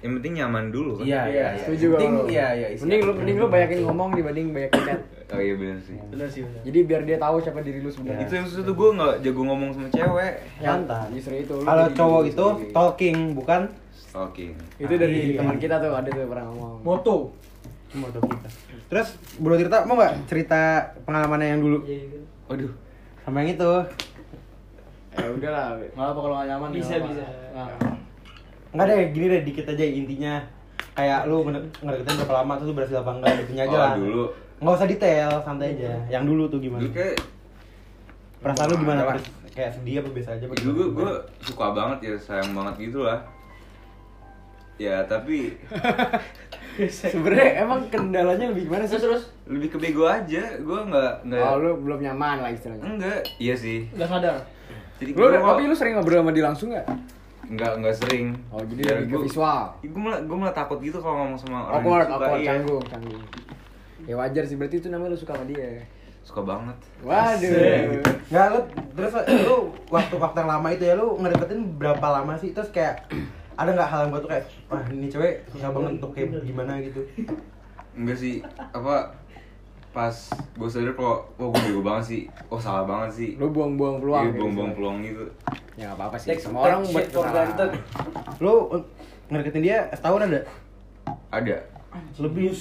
yang 0.00 0.12
penting 0.16 0.32
nyaman 0.34 0.64
dulu 0.68 0.92
kan. 0.96 1.04
Iya, 1.04 1.20
iya, 1.24 1.46
iya. 1.48 1.62
Setuju 1.62 1.86
Penting, 1.92 2.10
kalau 2.12 2.26
lu. 2.26 2.32
iya, 2.32 2.46
iya. 2.52 2.66
Mending 2.76 3.00
lu 3.00 3.12
mending 3.14 3.36
lu 3.36 3.46
banyakin 3.46 3.78
ngomong 3.84 4.08
dibanding 4.12 4.46
banyakin 4.50 4.80
chat. 4.82 5.00
Oh 5.30 5.40
iya 5.40 5.54
benar 5.54 5.78
sih. 5.80 5.96
benar 6.04 6.28
sih 6.28 6.40
benar 6.42 6.60
Jadi 6.62 6.78
biar 6.82 7.02
dia 7.04 7.16
tahu 7.16 7.36
siapa 7.38 7.60
diri 7.60 7.78
lu 7.78 7.88
sebenarnya. 7.88 8.20
Itu 8.20 8.32
yang 8.34 8.46
susah 8.46 8.62
tuh 8.62 8.74
gue 8.74 8.88
nggak 8.92 9.14
jago 9.20 9.40
ngomong 9.42 9.70
sama 9.72 9.88
cewek. 9.88 10.32
Santai. 10.58 11.06
Justru 11.12 11.34
itu. 11.38 11.54
Kalau 11.56 11.86
cowok 11.88 12.22
itu 12.26 12.46
sendiri. 12.50 12.72
talking 12.72 13.16
bukan 13.32 13.60
Oke. 14.12 14.46
itu 14.76 14.92
dari 14.92 15.18
Iya. 15.30 15.38
teman 15.38 15.56
kita 15.56 15.74
tuh 15.78 15.90
ada 15.90 16.04
tuh 16.04 16.26
pernah 16.26 16.44
ngomong. 16.46 16.82
moto 16.82 17.14
moto 17.94 18.18
kita. 18.20 18.48
Terus 18.88 19.08
Bro 19.38 19.54
Tirta 19.54 19.84
mau 19.84 19.94
nggak 19.94 20.26
cerita 20.26 20.60
pengalamannya 21.02 21.48
yang 21.48 21.60
dulu? 21.60 21.78
Waduh. 22.46 22.72
Sama 23.20 23.36
yang 23.40 23.50
itu. 23.52 23.72
Ya 25.12 25.26
udahlah. 25.28 25.66
nggak 25.76 26.06
apa 26.06 26.18
kalau 26.18 26.34
nggak 26.34 26.48
nyaman 26.48 26.68
Bisa, 26.70 26.92
nggak 26.92 26.98
apa. 26.98 27.08
bisa. 27.10 27.26
Nah. 27.52 27.68
Enggak 28.72 28.86
deh, 28.88 29.00
gini 29.10 29.26
deh 29.28 29.42
dikit 29.42 29.66
aja 29.68 29.84
intinya. 29.84 30.34
Kayak 30.92 31.20
lu 31.24 31.36
ngede- 31.42 31.72
ngedeketin 31.78 32.16
berapa 32.18 32.34
lama 32.34 32.52
tuh 32.54 32.64
lu 32.64 32.74
berhasil 32.74 32.98
apa 32.98 33.10
enggak 33.14 33.32
intinya 33.38 33.62
aja 33.62 33.70
Oh, 33.70 33.80
lah. 33.82 33.92
dulu. 33.94 34.24
Nggak 34.58 34.74
usah 34.74 34.88
detail, 34.88 35.30
santai 35.40 35.68
aja. 35.74 35.92
Yang 36.08 36.24
dulu 36.26 36.42
tuh 36.48 36.58
gimana? 36.58 36.80
Dulu 36.80 36.92
kayak 36.92 37.16
Perasaan 38.38 38.68
lu 38.68 38.76
gimana? 38.78 39.00
Lah. 39.04 39.16
Kayak 39.48 39.70
sedih 39.72 40.00
apa 40.00 40.08
biasa 40.10 40.30
aja? 40.34 40.44
dulu 40.48 40.72
gue 40.72 40.88
gue 40.96 41.10
suka 41.42 41.66
banget 41.70 41.98
ya 42.02 42.14
sayang 42.16 42.50
banget 42.52 42.74
gitu 42.82 43.04
lah. 43.04 43.20
Ya 44.76 45.04
tapi 45.04 45.52
Sebenarnya 46.88 47.62
emang 47.62 47.84
kendalanya 47.88 48.48
lebih 48.48 48.66
gimana 48.66 48.82
sih? 48.82 48.96
Terus 48.96 49.04
terus 49.04 49.22
lebih 49.44 49.68
ke 49.68 49.78
bego 49.78 50.04
aja. 50.04 50.42
Gue 50.56 50.80
nggak 50.82 51.12
nggak. 51.24 51.42
Oh, 51.44 51.56
lu 51.56 51.70
belum 51.78 52.00
nyaman 52.00 52.40
lah 52.40 52.50
istilahnya. 52.50 52.84
Enggak. 52.86 53.20
Iya 53.36 53.54
sih. 53.54 53.88
nggak 53.90 54.08
sadar 54.08 54.36
Jadi 54.96 55.10
Lu 55.12 55.26
gua 55.26 55.34
tapi 55.34 55.66
lu 55.66 55.74
sering 55.74 55.94
ngobrol 55.94 56.20
sama 56.20 56.30
dia 56.30 56.44
langsung 56.44 56.68
nggak? 56.70 56.86
nggak 57.42 57.72
nggak 57.78 57.96
sering. 57.98 58.26
Oh, 58.48 58.62
jadi 58.62 58.80
Ya, 58.80 58.92
lebih 58.96 59.12
ke 59.12 59.28
visual. 59.28 59.62
Gue 59.82 60.00
malah 60.00 60.20
gue 60.22 60.36
malah 60.38 60.54
takut 60.54 60.78
gitu 60.78 60.96
kalau 60.96 61.16
ngomong 61.20 61.36
sama 61.36 61.68
orang 61.68 61.74
Awkward, 61.74 61.92
yang 61.98 62.08
suka. 62.08 62.14
awkward, 62.16 62.40
Iya. 62.40 62.48
canggung, 62.48 62.84
canggung. 62.86 63.22
Ya 64.02 64.14
wajar 64.16 64.42
sih, 64.42 64.56
berarti 64.56 64.76
itu 64.78 64.88
namanya 64.88 65.12
lu 65.12 65.18
suka 65.18 65.32
sama 65.34 65.44
dia. 65.44 65.84
Suka 66.22 66.40
banget. 66.40 66.76
Waduh. 67.02 68.00
Nggak, 68.30 68.46
lu 68.48 68.60
terus 68.94 69.12
lu 69.42 69.56
waktu 69.88 70.14
waktu 70.16 70.36
yang 70.38 70.50
lama 70.50 70.68
itu 70.70 70.82
ya 70.82 70.94
lu 70.94 71.18
ngedeketin 71.18 71.60
berapa 71.76 72.06
lama 72.08 72.32
sih? 72.34 72.50
Terus 72.50 72.70
kayak 72.70 73.10
ada 73.54 73.70
nggak 73.72 73.88
hal 73.88 74.00
yang 74.06 74.10
buat 74.12 74.22
tuh 74.24 74.30
kayak 74.32 74.44
wah 74.66 74.82
ini 74.88 75.06
cewek 75.12 75.34
susah 75.52 75.70
banget 75.70 75.90
untuk 76.00 76.10
kayak 76.16 76.28
gimana 76.42 76.72
gitu 76.80 77.00
Enggak 77.92 78.16
sih. 78.16 78.40
Apa 78.72 79.12
pas 79.92 80.16
gue 80.32 80.68
sadar 80.72 80.96
kok, 80.96 81.18
oh 81.36 81.52
gue 81.52 81.60
bego 81.68 81.84
banget 81.84 82.04
sih. 82.08 82.22
Oh 82.48 82.56
salah 82.56 82.88
banget 82.88 83.10
sih. 83.12 83.30
Lu 83.36 83.52
buang-buang 83.52 84.00
peluang. 84.00 84.24
Iya, 84.24 84.30
gitu. 84.32 84.40
buang-buang 84.40 84.72
peluang 84.72 84.96
gitu. 85.04 85.24
Ya 85.76 85.92
nggak 85.92 85.98
apa-apa 86.00 86.16
sih. 86.16 86.28
Take, 86.32 86.40
Semua 86.40 86.60
orang 86.64 86.80
buat 86.88 87.06
kesalahan. 87.12 87.70
lu 88.40 88.54
ngedeketin 89.28 89.62
dia 89.64 89.78
setahun 89.92 90.24
ada 90.24 90.40
Ada. 91.28 91.56
lebih 92.16 92.56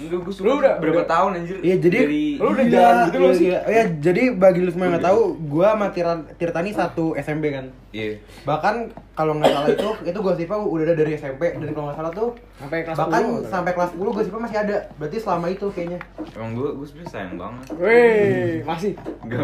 Enggak, 0.00 0.20
gue 0.22 0.32
suka 0.32 0.44
Lu 0.44 0.52
udah- 0.56 0.76
berapa 0.76 0.96
udah- 0.96 1.10
tahun 1.10 1.30
anjir. 1.36 1.56
Iya 1.60 1.76
jadi 1.78 1.98
Dari 2.00 2.24
lu 2.34 2.48
udah 2.48 2.62
Iya, 2.62 2.72
jalan 2.72 2.96
gitu 3.04 3.18
iya, 3.20 3.32
sih? 3.32 3.46
iya. 3.46 3.58
Iya, 3.62 3.84
jadi 4.00 4.22
bagi 4.32 4.60
lu 4.60 4.70
semua 4.70 4.84
yang 4.86 4.94
nggak 4.94 5.06
tahu, 5.06 5.20
gua 5.44 5.66
sama 5.70 5.86
Tiran, 5.90 6.18
Tirtani 6.34 6.70
satu 6.70 7.04
SMP 7.14 7.44
kan. 7.50 7.68
Iya. 7.90 8.16
Bahkan 8.42 8.74
kalau 9.12 9.36
nggak 9.36 9.50
salah 9.50 9.68
itu 9.68 9.88
itu 10.04 10.18
gosipnya 10.18 10.58
udah 10.58 10.84
ada 10.84 10.94
dari 10.94 11.12
SMP 11.12 11.42
dan 11.52 11.68
kalau 11.68 11.86
nggak 11.86 11.98
salah 11.98 12.12
tuh 12.12 12.28
Sampai 12.56 12.78
kelas 12.82 12.96
bahkan 12.96 13.22
10. 13.22 13.50
sampai 13.50 13.72
kelas 13.72 13.90
10 13.92 14.10
gosipnya 14.10 14.40
masih 14.40 14.58
ada. 14.58 14.76
Berarti 14.94 15.16
selama 15.18 15.46
itu 15.48 15.66
kayaknya. 15.68 15.98
Emang 16.32 16.50
gue 16.54 16.68
gue 16.72 16.86
sebenarnya 16.86 17.10
sayang 17.10 17.34
banget. 17.34 17.64
Wih, 17.76 18.52
masih. 18.62 18.92
Enggak. 19.20 19.40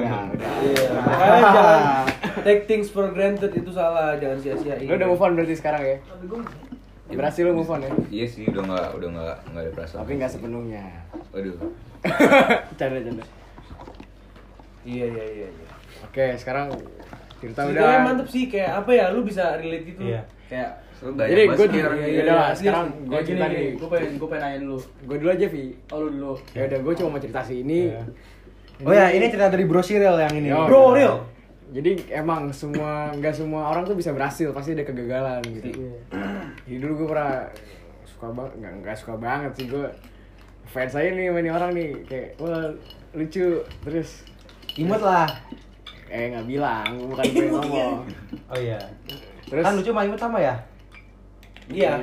Iya. 0.63 0.85
Jangan 1.47 1.81
take 2.39 2.63
things 2.65 2.89
for 2.89 3.11
granted 3.11 3.51
itu 3.51 3.71
salah, 3.71 4.15
jangan 4.17 4.39
sia-siain. 4.39 4.85
Lu 4.85 4.95
udah 4.95 5.07
move 5.07 5.21
on 5.21 5.33
berarti 5.35 5.55
sekarang 5.55 5.83
ya? 5.83 5.97
Berhasil 7.09 7.43
lu 7.43 7.55
move 7.55 7.71
on 7.71 7.81
ya? 7.81 7.91
Iya 8.11 8.27
sih, 8.27 8.43
udah 8.47 8.63
nggak 8.67 8.87
udah 8.99 9.09
nggak 9.15 9.37
nggak 9.53 9.63
ada 9.63 9.73
perasaan. 9.73 10.01
Tapi 10.03 10.13
nggak 10.19 10.31
sepenuhnya. 10.31 10.85
Waduh. 11.31 11.57
Canda 12.79 12.99
canda. 13.01 13.25
Iya, 14.83 15.07
iya, 15.07 15.25
iya, 15.27 15.49
iya. 15.51 15.69
Oke, 16.07 16.25
sekarang 16.39 16.71
Tirta 17.37 17.67
Ceritanya 17.67 17.99
udah. 17.99 18.05
mantep 18.07 18.29
sih, 18.31 18.47
kayak 18.47 18.71
apa 18.83 18.91
ya, 18.95 19.05
lu 19.11 19.21
bisa 19.23 19.59
relate 19.59 19.85
gitu. 19.87 20.03
Iya. 20.03 20.23
Kayak 20.47 20.71
So, 20.97 21.13
Jadi 21.13 21.45
gue 21.45 21.67
orang 21.77 22.01
ya 22.01 22.23
udah 22.25 22.37
lah, 22.41 22.49
Iya, 22.49 22.57
sekarang 22.57 22.87
iya. 22.89 23.05
gue 23.05 23.21
cerita 23.21 23.47
nih. 23.53 23.69
gue 23.77 23.89
pengen 23.93 24.11
gue 24.17 24.29
pengen 24.33 24.45
nanya 24.49 24.59
dulu 24.65 24.79
Gue 25.05 25.17
dulu 25.21 25.29
aja, 25.29 25.47
Vi. 25.53 25.65
oh 25.93 25.99
lu 26.01 26.09
dulu 26.09 26.33
Ya 26.57 26.63
udah, 26.65 26.79
gue 26.81 26.93
cuma 26.97 27.09
mau 27.13 27.21
cerita 27.21 27.41
sih 27.45 27.57
ini. 27.61 27.93
Iya. 27.93 28.01
Oh 28.81 28.93
ya, 28.97 29.07
ini 29.13 29.25
cerita 29.29 29.53
dari 29.53 29.69
Bro 29.69 29.85
Cyril 29.85 30.17
yang 30.17 30.33
ini. 30.33 30.49
Ya, 30.49 30.57
Bro, 30.65 30.81
udah. 30.81 30.97
real. 30.97 31.15
Jadi 31.67 31.91
emang 32.09 32.49
semua 32.49 33.13
nggak 33.13 33.35
semua 33.35 33.69
orang 33.69 33.85
tuh 33.85 33.93
bisa 33.93 34.09
berhasil, 34.17 34.49
pasti 34.57 34.73
ada 34.73 34.89
kegagalan 34.89 35.45
gitu. 35.45 35.69
Jadi 36.67 36.77
dulu 36.77 36.93
gue 36.97 37.09
pernah 37.09 37.47
suka 38.05 38.27
banget, 38.29 38.53
nggak 38.57 38.73
nggak 38.81 38.97
suka 38.97 39.15
banget 39.17 39.53
sih 39.55 39.67
gue 39.67 39.87
fans 40.67 40.91
saya 40.91 41.09
nih 41.09 41.29
sama 41.29 41.39
ini 41.39 41.51
orang 41.53 41.71
nih 41.73 41.89
kayak 42.05 42.29
wah 42.37 42.67
lucu 43.13 43.47
terus 43.81 44.27
Imut 44.75 44.99
lah. 44.99 45.31
eh 46.07 46.29
nggak 46.29 46.43
bilang 46.45 46.87
bukan 47.07 47.25
gue 47.25 47.39
yang 47.41 47.55
ngomong 47.55 47.95
Oh 48.47 48.57
iya. 48.57 48.79
terus 49.45 49.63
Kan 49.63 49.75
lucu 49.75 49.91
sama 49.91 50.03
Imut 50.03 50.19
sama 50.19 50.39
ya? 50.39 50.55
Iya. 51.67 51.99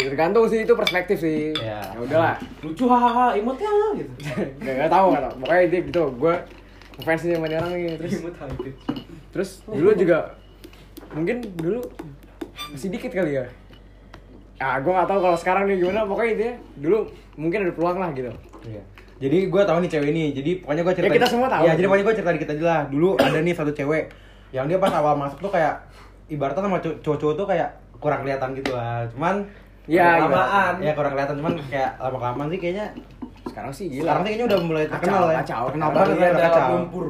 tergantung 0.00 0.46
sih 0.46 0.62
itu 0.62 0.74
perspektif 0.74 1.18
sih 1.18 1.50
Iya. 1.52 1.78
ya 1.84 1.98
udahlah 1.98 2.34
Lucu 2.60 2.84
hahaha, 2.84 3.34
imutnya 3.34 3.70
gitu. 3.94 4.10
nggak 4.62 4.74
nggak 4.76 4.90
tahu 4.90 5.08
tahu 5.12 5.34
pokoknya 5.38 5.62
dia 5.68 5.80
gitu 5.82 6.02
gue 6.12 6.34
fans 7.00 7.22
sama 7.24 7.46
ini 7.46 7.56
orang 7.56 7.72
nih 7.72 7.94
terus 7.96 8.14
terus 9.30 9.50
dulu 9.64 9.90
juga 9.92 10.18
mungkin 11.10 11.42
dulu 11.54 11.82
masih 12.70 12.90
dikit 12.90 13.10
kali 13.12 13.38
ya 13.38 13.46
ah 14.56 14.76
gue 14.76 14.88
nggak 14.88 15.06
tahu 15.06 15.18
kalau 15.20 15.34
sekarang 15.34 15.64
nih 15.66 15.76
gimana 15.76 16.04
pokoknya 16.04 16.32
dia 16.34 16.52
dulu 16.76 16.98
mungkin 17.34 17.58
ada 17.60 17.72
peluang 17.72 17.98
lah 17.98 18.10
gitu 18.10 18.30
Iya. 18.64 18.80
Jadi 19.16 19.46
gue 19.46 19.62
tahu 19.62 19.78
nih 19.78 19.90
cewek 19.90 20.08
ini. 20.08 20.24
Jadi 20.32 20.50
pokoknya 20.58 20.82
gue 20.82 20.94
cerita. 20.94 21.06
Ya, 21.06 21.16
kita 21.16 21.28
semua 21.28 21.46
tahu. 21.46 21.62
Iya, 21.62 21.72
jadi 21.74 21.86
pokoknya 21.86 22.04
gue 22.04 22.14
cerita 22.14 22.32
dikit 22.32 22.50
aja 22.50 22.64
lah. 22.64 22.80
Dulu 22.88 23.08
ada 23.16 23.38
nih 23.38 23.54
satu 23.54 23.70
cewek 23.70 24.04
yang 24.50 24.64
dia 24.64 24.76
pas 24.76 24.90
awal 24.90 25.14
masuk 25.14 25.38
tuh 25.38 25.50
kayak 25.50 25.74
ibaratnya 26.26 26.62
sama 26.62 26.78
cow- 26.78 26.98
cowok-cowok 26.98 27.34
tuh 27.36 27.46
kayak 27.46 27.68
kurang 27.96 28.20
kelihatan 28.20 28.48
gitu 28.54 28.72
lah. 28.72 29.04
Cuman 29.08 29.44
Iya, 29.84 30.00
iya. 30.00 30.24
lamaan. 30.24 30.74
Ya 30.80 30.92
kurang 30.92 31.12
kelihatan 31.12 31.34
cuman 31.36 31.54
kayak 31.68 31.90
lama 31.98 32.16
kelamaan 32.16 32.48
sih 32.48 32.58
kayaknya 32.58 32.86
sekarang 33.44 33.70
sih 33.70 33.86
gila 33.86 34.02
sekarang 34.02 34.22
sih 34.22 34.30
kayaknya 34.30 34.46
udah 34.48 34.58
mulai 34.64 34.84
terkenal 34.88 35.12
Kacau, 35.14 35.28
ya. 35.28 35.36
kacau. 35.38 35.62
Terkenal 35.68 35.88
banget 35.90 36.16
ya, 36.16 36.28
kacau. 36.40 36.66
lumpur. 36.74 37.06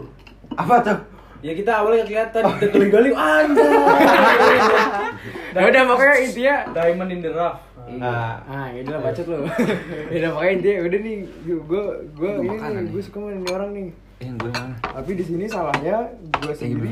Apa 0.54 0.74
tuh? 0.82 0.98
Ya 1.44 1.52
kita 1.52 1.84
awalnya 1.84 2.08
kelihatan, 2.08 2.40
kita 2.56 2.66
gali-gali, 2.72 3.10
anjay. 3.12 3.68
ya 5.54 5.60
udah 5.68 5.82
pokoknya 5.92 6.16
intinya 6.24 6.56
diamond 6.72 7.10
in 7.12 7.20
the 7.20 7.28
rough. 7.36 7.60
Nah, 7.84 8.40
ah 8.48 8.72
ya 8.72 8.80
udah 8.80 8.96
bacot 9.04 9.26
lo 9.28 9.44
ya 10.12 10.16
udah 10.24 10.30
pokoknya 10.32 10.52
intinya 10.56 10.76
udah 10.88 11.00
nih 11.04 11.16
gue 11.44 11.84
gue 12.16 12.30
ini 12.40 12.48
nih 12.48 12.68
nih. 12.80 12.84
gue 12.96 13.02
suka 13.04 13.18
sama 13.20 13.28
ini 13.36 13.48
orang 13.52 13.70
nih. 13.76 13.88
Eh, 13.92 14.24
yang 14.24 14.36
gue 14.40 14.50
mana? 14.56 14.76
tapi 14.80 15.10
di 15.20 15.24
sini 15.28 15.44
salahnya 15.44 15.96
gue 16.16 16.54
sendiri. 16.56 16.90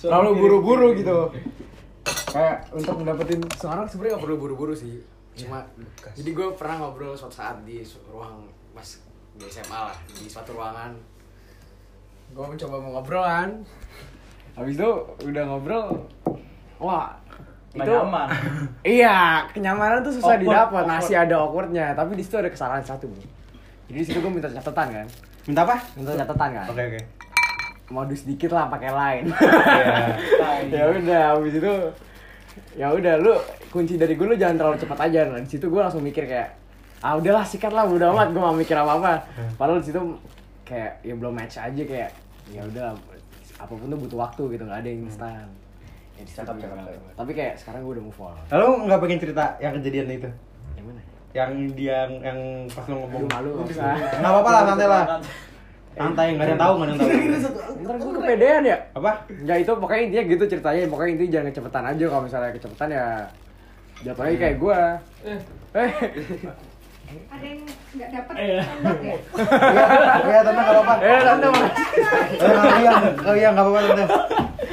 terlalu 0.00 0.30
buru-buru 0.32 0.88
gitu. 0.96 1.18
Kayak 2.32 2.72
untuk 2.72 2.94
mendapatkan 3.04 3.40
seorang 3.60 3.84
sebenarnya 3.84 4.16
nggak 4.16 4.24
perlu 4.24 4.36
buru-buru 4.40 4.72
sih. 4.72 5.04
Cuma 5.36 5.68
jadi 6.16 6.30
gue 6.32 6.48
pernah 6.56 6.88
ngobrol 6.88 7.12
suatu 7.12 7.36
saat 7.36 7.60
di 7.68 7.84
ruang 8.08 8.48
pas 8.72 8.88
di 9.36 9.44
SMA 9.44 9.76
lah 9.92 9.96
di 10.08 10.24
suatu 10.24 10.56
ruangan 10.56 10.96
gue 12.30 12.44
mencoba 12.46 12.76
mau 12.78 12.90
ngobrol 12.94 13.22
kan 13.22 13.50
habis 14.54 14.74
itu 14.74 14.90
udah 15.22 15.42
ngobrol 15.46 15.86
wah 16.78 17.14
Nggak 17.70 17.86
itu 17.86 17.92
nyaman. 17.94 18.28
iya 18.98 19.16
kenyamanan 19.48 20.02
tuh 20.02 20.10
susah 20.10 20.34
Awkward, 20.34 20.42
didapat 20.42 20.66
awkward. 20.82 20.90
masih 20.90 21.14
ada 21.16 21.34
awkwardnya 21.38 21.86
tapi 21.92 22.12
di 22.14 22.22
situ 22.22 22.34
ada 22.34 22.50
kesalahan 22.50 22.82
satu 22.82 23.06
bro 23.06 23.22
jadi 23.86 23.96
di 23.96 24.06
situ 24.06 24.18
gue 24.18 24.26
minta 24.28 24.48
catatan 24.48 24.86
kan 24.92 25.06
minta 25.44 25.60
apa? 25.62 25.76
minta 25.94 26.10
catatan 26.16 26.48
kan 26.52 26.66
Oke, 26.66 26.82
oke. 26.84 27.00
modus 27.88 28.22
dikit 28.24 28.50
lah 28.50 28.66
pakai 28.66 28.90
lain 28.90 29.24
Iya. 29.70 29.94
ya 30.74 30.84
udah 30.92 31.22
habis 31.32 31.54
itu 31.54 31.74
ya 32.74 32.86
udah 32.90 33.14
lu 33.16 33.34
kunci 33.68 33.94
dari 33.94 34.14
gue 34.14 34.26
lu 34.26 34.34
jangan 34.34 34.56
terlalu 34.56 34.76
cepat 34.76 34.98
aja 35.06 35.20
nah 35.26 35.38
di 35.38 35.46
situ 35.46 35.66
gue 35.66 35.78
langsung 35.78 36.02
mikir 36.02 36.26
kayak 36.26 36.50
ah 37.00 37.14
udahlah 37.14 37.42
sikat 37.42 37.70
lah 37.70 37.86
udah 37.86 38.10
amat 38.10 38.28
gue 38.28 38.40
gak 38.40 38.58
mikir 38.58 38.74
apa 38.74 38.92
apa 38.98 39.12
padahal 39.54 39.78
di 39.78 39.86
situ 39.86 40.00
kayak 40.70 41.02
ya 41.02 41.14
belum 41.14 41.34
match 41.34 41.58
aja 41.58 41.82
kayak 41.82 42.10
ya 42.48 42.62
udah 42.62 42.94
apa 43.58 43.72
pun 43.74 43.86
tuh 43.86 43.98
butuh 43.98 44.18
waktu 44.20 44.42
gitu 44.54 44.62
nggak 44.62 44.80
ada 44.80 44.88
yang 44.88 45.02
instan 45.04 45.44
ya, 46.14 46.22
di 46.22 46.30
situ 46.30 46.40
Cakep, 46.40 46.56
cakep, 46.56 46.76
cakep. 46.80 47.12
tapi 47.12 47.30
kayak 47.34 47.54
sekarang 47.58 47.80
gue 47.82 47.92
udah 47.98 48.04
move 48.06 48.20
on 48.20 48.36
Lalu 48.48 48.66
nggak 48.86 49.00
pengen 49.00 49.18
cerita 49.18 49.44
yang 49.58 49.72
kejadian 49.76 50.06
itu? 50.08 50.30
yang 50.72 50.84
mana 50.86 51.00
Yang 51.30 51.50
dia 51.74 51.98
yang 52.08 52.38
pas 52.66 52.84
lo 52.86 52.94
ngomong. 52.96 53.22
Aduh, 53.26 53.30
malu 53.30 53.50
nggak 53.62 54.30
apa-apa 54.30 54.50
lah, 54.50 54.62
santai 54.66 54.88
lah. 54.88 55.04
Santai, 55.90 56.26
nggak 56.34 56.46
ada 56.46 56.52
yang 56.54 56.62
tahu, 56.62 56.72
nggak 56.74 56.86
ada 56.86 56.92
yang 56.94 57.00
tahu. 57.02 57.10
Ntar 57.82 57.94
gue 57.98 58.12
kepedean 58.16 58.62
ya. 58.64 58.76
Apa? 58.94 59.10
Ya 59.42 59.54
itu 59.58 59.70
pokoknya 59.70 60.02
intinya 60.06 60.24
gitu 60.26 60.44
ceritanya. 60.48 60.80
Pokoknya 60.86 61.10
intinya 61.14 61.30
jangan 61.34 61.46
kecepatan 61.50 61.84
aja. 61.86 62.04
Kalau 62.06 62.22
misalnya 62.24 62.50
kecepatan 62.50 62.88
ya 62.90 63.04
jatuhnya 64.02 64.34
kayak 64.38 64.56
gue. 64.58 64.78
Eh, 65.70 65.90
Ada 67.10 67.44
yang 67.44 67.60
nggak 67.90 68.08
dapat 68.12 68.34
Iya. 68.36 68.54
ya? 68.54 68.64
Iya, 70.20 70.38
tante 70.40 70.50
nggak 70.56 70.70
apa-apa. 70.72 70.94
eh 71.00 71.20
tante 71.20 71.46
mana? 71.46 71.66
Eh, 71.66 72.50
Oh 72.50 72.76
iya, 72.76 72.92
oh 73.20 73.34
iya 73.34 73.48
nggak 73.50 73.64
apa-apa 73.64 73.80
tante. 73.84 74.04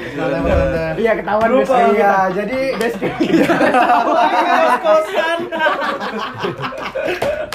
Mbak, 0.07 0.27
tante. 0.29 0.83
Iya 0.97 1.11
ketahuan 1.15 1.49
Lupa, 1.51 1.75
iya, 1.91 2.13
jadi 2.29 2.59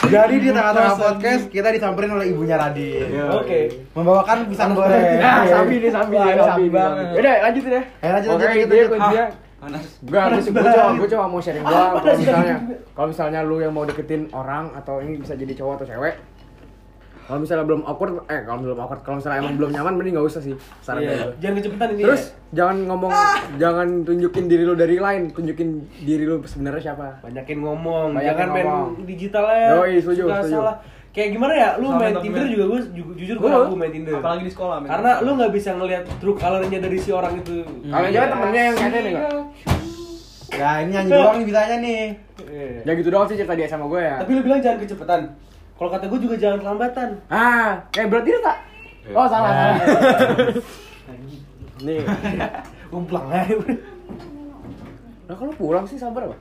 Jadi 0.04 0.34
di 0.36 0.48
tengah-tengah 0.50 0.94
podcast 0.94 1.44
kita 1.48 1.68
disamperin 1.70 2.10
oleh 2.12 2.26
ibunya 2.28 2.56
Radit. 2.56 3.08
Oke. 3.32 3.60
Membawakan 3.94 4.44
pisang 4.46 4.74
goreng. 4.74 5.16
Nah, 5.16 5.46
sabi 5.46 5.74
nih, 5.78 5.90
sabi 5.90 6.14
nih. 6.18 6.68
banget. 6.68 7.06
Udah, 7.16 7.34
lanjut 7.40 7.62
deh. 7.64 7.84
Eh, 8.02 8.10
lanjut, 8.10 8.28
Oke, 8.30 8.44
lanjut, 8.44 8.90
lanjut. 8.92 9.30
Panas. 9.62 9.84
Enggak, 10.00 10.24
gue 10.42 10.42
gue 10.42 10.64
cuma 10.74 10.90
gue 10.92 11.08
cuma 11.08 11.24
mau 11.28 11.38
sharing 11.38 11.62
doang 11.62 11.94
kalau 11.96 12.18
misalnya 12.18 12.56
kalau 12.92 13.06
misalnya 13.08 13.40
lu 13.40 13.56
yang 13.56 13.70
mau 13.70 13.84
deketin 13.84 14.26
orang 14.32 14.74
atau 14.74 14.98
ini 14.98 15.14
bisa 15.16 15.32
jadi 15.32 15.54
cowok 15.54 15.78
atau 15.78 15.86
cewek 15.86 16.14
kalau 17.22 17.38
misalnya 17.38 17.62
belum 17.62 17.86
awkward 17.86 18.26
eh 18.26 18.42
kalau 18.42 18.58
belum 18.60 18.74
awkward 18.76 19.00
kalau 19.00 19.16
misalnya 19.16 19.38
emang 19.38 19.54
belum 19.54 19.70
nyaman 19.70 19.94
mending 19.94 20.18
nggak 20.18 20.26
usah 20.26 20.42
sih 20.42 20.52
saran 20.80 21.00
Iya. 21.00 21.14
gue 21.14 21.34
Jangan 21.38 21.54
kecepatan 21.56 21.88
ini. 21.88 22.02
terus 22.02 22.22
ya. 22.24 22.34
jangan 22.52 22.76
ngomong 22.84 23.10
jangan 23.56 23.88
tunjukin 24.02 24.44
diri 24.44 24.62
lu 24.62 24.74
dari 24.74 24.96
lain 24.98 25.22
tunjukin 25.30 25.68
diri 26.02 26.24
lu 26.26 26.42
sebenarnya 26.42 26.82
siapa 26.84 27.22
banyakin 27.22 27.58
ngomong, 27.62 28.06
Banyakin 28.12 28.26
jangan 28.28 28.48
main 28.50 28.66
ngomong. 28.66 28.90
digital 29.06 29.44
ya. 29.46 29.68
Yoi, 29.78 29.92
setuju, 29.96 30.22
setuju. 30.26 30.54
salah. 30.58 30.76
Kayak 31.12 31.28
gimana 31.30 31.52
ya? 31.52 31.68
Lu 31.76 31.92
main. 31.92 32.16
Tinder 32.16 32.48
juga 32.48 32.64
gue 32.66 32.80
ju- 32.90 33.14
jujur 33.14 33.36
gue 33.36 33.48
ragu 33.48 33.76
main 33.76 33.92
Tinder. 33.92 34.16
Apalagi 34.16 34.48
di 34.48 34.52
sekolah, 34.52 34.76
men. 34.80 34.88
Karena 34.88 35.12
lu 35.20 35.30
nggak 35.36 35.52
bisa 35.52 35.70
ngelihat 35.72 36.04
true 36.16 36.32
colornya 36.34 36.78
dari 36.80 36.96
si 36.96 37.10
orang 37.12 37.36
itu. 37.36 37.56
kalau 37.84 38.08
jangan 38.08 38.28
temennya 38.32 38.62
yang 38.62 38.76
kayaknya 38.76 39.00
nih 39.00 39.12
nggak 39.12 39.30
Ya 40.52 40.70
ini 40.80 40.90
nyanyi 40.92 41.10
doang 41.10 41.36
nih 41.36 41.46
bisanya 41.46 41.76
nih. 41.78 42.02
Iya. 42.42 42.68
ya 42.84 42.92
gitu 42.92 43.08
doang 43.08 43.24
sih 43.24 43.36
cerita 43.36 43.56
dia 43.56 43.64
sama 43.64 43.88
gue 43.88 44.00
ya 44.00 44.20
Tapi 44.20 44.30
lu 44.32 44.40
bilang 44.42 44.60
jangan 44.60 44.78
kecepatan. 44.80 45.20
Kalau 45.72 45.90
kata 45.90 46.04
gue 46.06 46.20
juga 46.20 46.36
jangan 46.36 46.58
kelambatan. 46.60 47.08
ah 47.28 47.80
kayak 47.88 48.08
berarti 48.08 48.28
lu 48.30 48.40
tak 48.40 48.56
oh 49.10 49.26
salah 49.26 49.50
salah 49.50 49.76
nih 51.82 52.00
Umplang 52.88 53.26
aja. 53.26 53.56
Nah 55.24 55.34
kalau 55.34 55.52
pulang 55.52 55.84
sih 55.84 55.96
sabar 55.96 56.24
apa? 56.24 56.36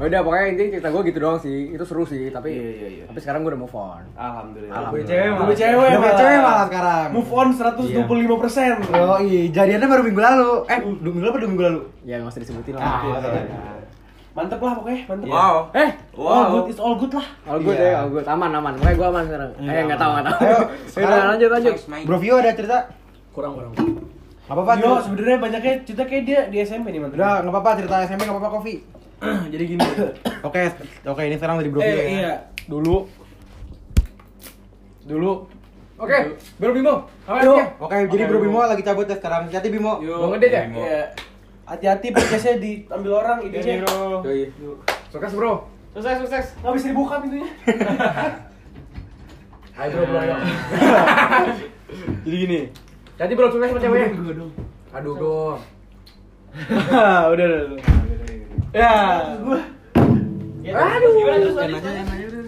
Udah 0.00 0.20
pokoknya 0.20 0.46
intinya 0.48 0.70
cerita 0.72 0.88
gue 0.90 1.02
gitu 1.04 1.18
doang 1.18 1.38
sih 1.38 1.56
Itu 1.70 1.84
seru 1.84 2.02
sih 2.02 2.28
tapi 2.28 2.50
Iya, 2.50 2.70
iya, 2.70 2.88
iya. 2.90 3.04
Tapi 3.06 3.18
sekarang 3.18 3.40
gue 3.40 3.50
udah 3.50 3.60
move 3.60 3.72
on 3.72 4.02
Alhamdulillah. 4.12 4.74
Alhamdulillah. 4.74 5.06
cewek 5.06 5.30
Gue 5.40 5.54
cewek 5.54 5.76
Udah 5.76 5.90
punya 5.92 6.00
malah. 6.02 6.18
cewek 6.18 6.38
malah 6.40 6.64
sekarang. 6.66 7.08
Move 7.10 7.30
on 7.30 7.48
125 7.52 8.42
persen. 8.42 8.72
Yoi, 8.82 9.32
jadiannya 9.48 9.86
baru 9.86 10.02
minggu 10.02 10.20
lalu. 10.20 10.50
Eh, 10.66 10.78
dua 10.80 11.10
minggu 11.10 11.20
lalu 11.20 11.30
apa 11.30 11.38
dua 11.38 11.50
minggu 11.50 11.64
lalu? 11.64 11.80
Ya 12.02 12.14
gak 12.18 12.30
usah 12.30 12.40
disebutin 12.40 12.74
Ah, 12.74 12.80
lah 12.80 13.20
iya. 13.22 13.50
Mantep 14.30 14.58
lah 14.58 14.72
pokoknya, 14.72 15.00
mantep. 15.06 15.26
Wow. 15.26 15.54
Eh 15.72 15.90
All 16.12 16.22
Wow. 16.22 16.46
good, 16.52 16.66
it's 16.68 16.78
all 16.78 16.94
good 16.94 17.12
lah. 17.12 17.26
All 17.44 17.58
good 17.58 17.74
Iya. 17.74 17.88
ya, 17.88 17.96
all 17.98 18.10
good, 18.10 18.22
aman, 18.24 18.50
aman, 18.52 18.72
pokoknya 18.74 18.94
gue 18.94 19.06
aman 19.08 19.22
sekarang 19.24 19.50
Eh 19.60 19.82
gak 19.84 19.98
tau, 19.98 20.10
gak 20.12 20.24
tau 20.24 20.38
Ayo, 20.38 20.58
Udah 20.60 20.68
sekarang- 20.86 21.28
lanjut, 21.28 21.48
lanjut. 21.50 21.74
Bro 22.04 22.16
Vio 22.16 22.34
ada 22.36 22.50
cerita? 22.52 22.78
Kurang 23.30 23.52
kurang. 23.54 23.72
Gak 24.50 24.58
apa-apa. 24.58 24.72
Yo, 24.82 24.82
cerita. 24.82 25.02
sebenarnya 25.06 25.38
banyaknya 25.38 25.74
cerita 25.86 26.02
kayak 26.10 26.22
dia 26.26 26.40
di 26.50 26.58
SMP 26.58 26.90
nih, 26.90 26.98
mantep. 26.98 27.22
Udah, 27.22 27.38
gak 27.38 27.52
apa-apa 27.54 27.70
cerita 27.78 28.02
SMP 28.02 28.26
gak 28.26 28.34
apa-apa 28.34 28.50
Kofi. 28.58 28.74
Jadi 29.54 29.64
gini. 29.64 29.78
Oke, 30.48 30.62
oke 31.04 31.22
ini 31.28 31.36
sekarang 31.36 31.60
dari 31.60 31.68
Bro 31.68 31.84
eh, 31.84 31.92
ya. 31.92 32.04
iya. 32.08 32.32
Dulu 32.64 33.04
Dulu 35.04 35.32
Oke, 36.00 36.16
Bro 36.56 36.72
Bimo 36.72 37.04
Apa 37.28 37.44
Yuk. 37.44 37.60
ya? 37.60 37.66
Oke, 37.76 37.96
jadi 38.08 38.24
Bro 38.24 38.40
Bimo 38.40 38.64
lagi 38.64 38.80
cabut 38.80 39.04
ya 39.04 39.20
sekarang. 39.20 39.52
Hati-hati 39.52 39.68
Bimo. 39.68 40.00
Mau 40.00 40.32
ngedate 40.32 40.56
ya? 40.56 40.64
Iya. 40.72 41.02
Hati-hati 41.68 42.08
podcastnya 42.16 42.56
diambil 42.56 43.20
orang 43.20 43.44
idenya. 43.44 43.84
Yoi 44.24 44.48
Sukses 45.12 45.36
bro 45.36 45.68
Sukses, 45.92 46.16
sukses. 46.24 46.46
Nggak 46.64 46.72
bisa 46.80 46.86
dibuka 46.88 47.14
pintunya. 47.20 47.48
Hai 49.76 49.86
bro, 49.92 50.02
bro, 50.08 50.18
ayo 50.18 50.34
Jadi 52.24 52.36
gini. 52.48 52.60
Jadi 53.20 53.32
bro, 53.36 53.52
sukses 53.52 53.68
sama 53.68 53.80
ceweknya 53.84 54.16
Aduh 54.96 55.14
dong 55.14 55.60
udah, 57.30 57.30
udah, 57.36 57.48
udah. 57.76 57.80
Ya, 58.72 58.92
gua 59.38 59.60
Aduh. 59.94 61.12
Gimana 61.14 61.36
terus 61.38 61.54
nanya, 61.54 61.90
yang 61.94 62.08
nanya 62.08 62.26
udah. 62.26 62.42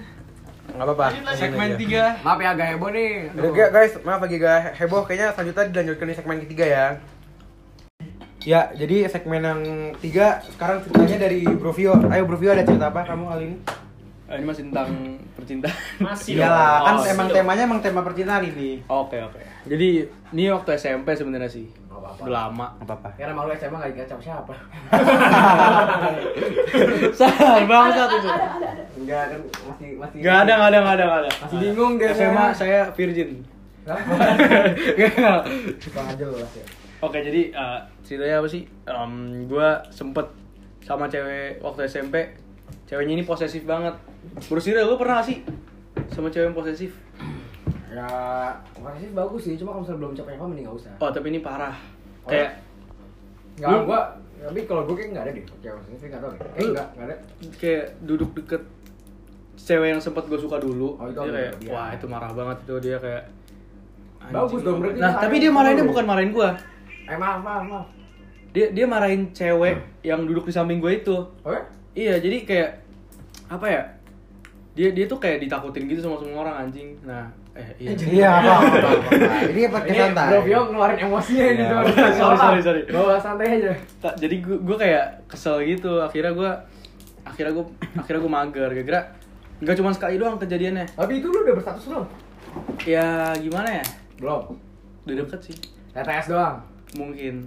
Gak 0.72 0.86
apa-apa. 0.88 1.06
Segmen 1.36 1.70
3. 1.76 2.24
Maaf 2.24 2.38
ya 2.40 2.48
agak 2.56 2.66
heboh 2.72 2.90
nih 2.90 3.28
Udah 3.36 3.50
gak 3.52 3.68
guys, 3.70 3.92
maaf 4.02 4.20
lagi 4.24 4.36
gak 4.40 4.74
heboh 4.74 5.04
kayaknya 5.04 5.28
selanjutnya 5.36 5.64
dilanjutkan 5.68 6.06
di 6.08 6.14
segmen 6.16 6.38
ketiga 6.42 6.64
ya. 6.64 6.86
Ya, 8.42 8.74
jadi 8.74 9.06
segmen 9.06 9.44
yang 9.44 9.60
tiga 10.02 10.42
sekarang 10.50 10.82
ceritanya 10.82 11.28
dari 11.28 11.46
Bro 11.46 11.76
Vio. 11.76 11.94
Ayo 12.10 12.26
Bro 12.26 12.40
Vio 12.42 12.50
ada 12.50 12.66
cerita 12.66 12.90
apa 12.90 13.06
kamu 13.06 13.24
kali 13.28 13.44
ini? 13.44 13.56
Ah, 14.26 14.34
ini 14.40 14.46
masih 14.48 14.66
tentang 14.72 14.88
percintaan. 15.38 15.76
Masih 16.00 16.40
Iyalah, 16.40 16.74
kan 16.82 16.94
Oh, 16.98 17.04
emang 17.06 17.28
dong. 17.30 17.36
temanya 17.38 17.62
emang 17.68 17.80
tema 17.84 18.00
percintaan 18.02 18.42
ini. 18.48 18.82
Oke, 18.90 19.20
oke. 19.20 19.51
Jadi 19.62 20.02
ini 20.34 20.50
waktu 20.50 20.74
SMP 20.74 21.14
sebenarnya 21.14 21.46
sih. 21.46 21.70
Udah 22.18 22.50
lama. 22.50 22.66
Apa 22.82 22.98
apa? 22.98 23.08
Karena 23.14 23.34
malu 23.34 23.54
SMA 23.54 23.78
gak 23.78 23.94
dikacau 23.94 24.18
siapa 24.18 24.54
Salah 27.18 27.62
bangsat 27.62 28.10
itu. 28.18 28.30
Enggak 29.02 29.24
kan 29.30 29.40
masih 29.70 29.88
masih 29.96 30.18
Gak 30.18 30.36
ada, 30.46 30.52
gak 30.58 30.68
ada, 30.74 30.78
gak 30.82 30.94
ada, 30.98 31.04
gak 31.06 31.20
ada. 31.22 31.30
Masih 31.46 31.58
bingung 31.62 31.92
dia 31.96 32.10
SMA 32.10 32.46
saya 32.54 32.90
virgin. 32.90 33.46
Bang 33.86 33.98
aja 36.06 36.24
lu 36.26 36.38
ya 36.38 36.46
Oke, 37.02 37.18
jadi 37.18 37.50
eh, 37.50 37.78
ceritanya 38.06 38.38
apa 38.38 38.46
sih? 38.46 38.62
Em, 38.86 39.42
gua 39.50 39.82
sempet 39.90 40.22
sama 40.86 41.10
cewek 41.10 41.58
waktu 41.58 41.90
SMP. 41.90 42.30
Ceweknya 42.86 43.18
ini 43.18 43.24
posesif 43.26 43.66
banget. 43.66 43.98
Bersih 44.46 44.78
lu 44.78 44.94
pernah 44.94 45.18
gak 45.22 45.26
sih 45.26 45.42
sama 46.14 46.30
cewek 46.30 46.46
yang 46.50 46.56
posesif? 46.56 46.94
Ya, 47.92 48.08
makasih 48.74 49.12
bagus 49.12 49.42
sih, 49.44 49.54
cuma 49.54 49.70
kalau 49.70 49.84
misalnya 49.84 50.00
belum 50.00 50.12
capek 50.16 50.32
apa 50.32 50.44
mending 50.46 50.64
gak 50.64 50.76
usah 50.80 50.92
Oh, 50.96 51.10
tapi 51.12 51.26
ini 51.28 51.40
parah. 51.40 51.76
Oh, 52.24 52.30
Kayak 52.30 52.50
Enggak, 53.52 53.68
Lu- 53.70 53.84
gua 53.84 54.00
tapi 54.42 54.60
kalau 54.64 54.82
gua 54.88 54.94
kayak 54.96 55.08
enggak 55.12 55.22
ada 55.22 55.32
deh 55.32 55.44
cewek 55.60 55.80
sih 55.92 56.06
enggak 56.08 56.20
tahu 56.20 56.30
deh. 56.30 56.40
Kayak 56.40 56.56
Lu- 56.56 56.72
enggak, 56.72 56.88
enggak 56.88 57.06
ada. 57.06 57.16
kayak 57.54 57.84
duduk 58.02 58.30
deket 58.34 58.62
cewek 59.54 59.88
yang 59.92 60.00
sempat 60.00 60.24
gue 60.24 60.38
suka 60.40 60.56
dulu. 60.56 60.96
Oh, 60.96 61.06
itu 61.06 61.14
dia 61.14 61.22
apa? 61.22 61.36
kayak, 61.36 61.52
Iya. 61.60 61.70
wah 61.70 61.88
itu 61.92 62.06
marah 62.08 62.32
banget 62.32 62.56
itu 62.64 62.74
dia 62.80 62.96
kayak. 62.98 63.24
Bagus 64.22 64.60
dong, 64.62 64.78
berarti 64.80 64.98
Nah, 64.98 65.12
tapi 65.18 65.34
dia 65.36 65.50
marahinnya 65.50 65.84
bukan 65.84 66.04
marahin 66.04 66.30
gua. 66.30 66.50
Eh, 67.04 67.14
maaf, 67.14 67.38
maaf, 67.38 67.62
maaf. 67.62 67.86
Dia 68.50 68.66
dia 68.70 68.86
marahin 68.86 69.28
cewek 69.30 69.76
yang 70.00 70.24
duduk 70.24 70.48
di 70.48 70.52
samping 70.52 70.80
gue 70.80 70.92
itu. 70.96 71.16
Oh 71.42 71.52
ya? 71.52 71.62
Iya, 71.92 72.14
jadi 72.18 72.36
kayak 72.42 72.70
apa 73.48 73.66
ya? 73.68 73.82
Dia 74.72 74.88
dia 74.88 75.04
tuh 75.04 75.20
kayak 75.20 75.44
ditakutin 75.44 75.84
gitu 75.84 76.00
sama 76.00 76.16
semua 76.16 76.42
orang 76.42 76.56
anjing. 76.64 76.96
Nah, 77.04 77.28
eh 77.52 77.68
iya. 77.76 77.92
Iya, 77.92 78.28
apa 78.32 78.50
apa. 78.50 78.64
apa, 78.72 78.88
apa. 78.88 79.10
Ini 79.52 79.60
podcast 79.68 79.98
santai. 80.00 80.26
Bro 80.26 80.40
Vio 80.42 80.60
ngeluarin 80.66 80.98
emosinya 81.02 81.44
ini 81.46 81.60
Iya. 81.60 81.68
tuh. 81.68 81.80
Sorry, 81.92 82.36
sorry, 82.38 82.60
sorry. 82.62 82.80
Bawa 82.88 83.20
santai 83.20 83.46
aja. 83.52 83.72
Ta- 84.00 84.16
jadi 84.16 84.34
gue 84.40 84.56
gue 84.58 84.76
kayak 84.76 85.04
kesel 85.26 85.60
gitu. 85.62 86.00
Akhirnya 86.00 86.32
gue 86.32 86.50
akhirnya 87.22 87.52
gue 87.52 87.64
akhirnya 87.94 88.20
gue 88.20 88.32
mager. 88.32 88.70
Kira-kira 88.72 89.00
nggak 89.60 89.76
cuma 89.76 89.90
sekali 89.92 90.16
doang 90.16 90.40
kejadiannya. 90.40 90.86
Tapi 90.90 91.12
itu 91.20 91.26
lu 91.26 91.38
udah 91.38 91.54
berstatus 91.54 91.84
belum? 91.86 92.06
Ya 92.82 93.06
gimana 93.36 93.68
ya? 93.74 93.84
Belum. 94.16 94.56
Udah 95.04 95.14
deket 95.20 95.40
sih. 95.44 95.56
TTS 95.92 96.32
doang. 96.32 96.64
Mungkin. 96.96 97.44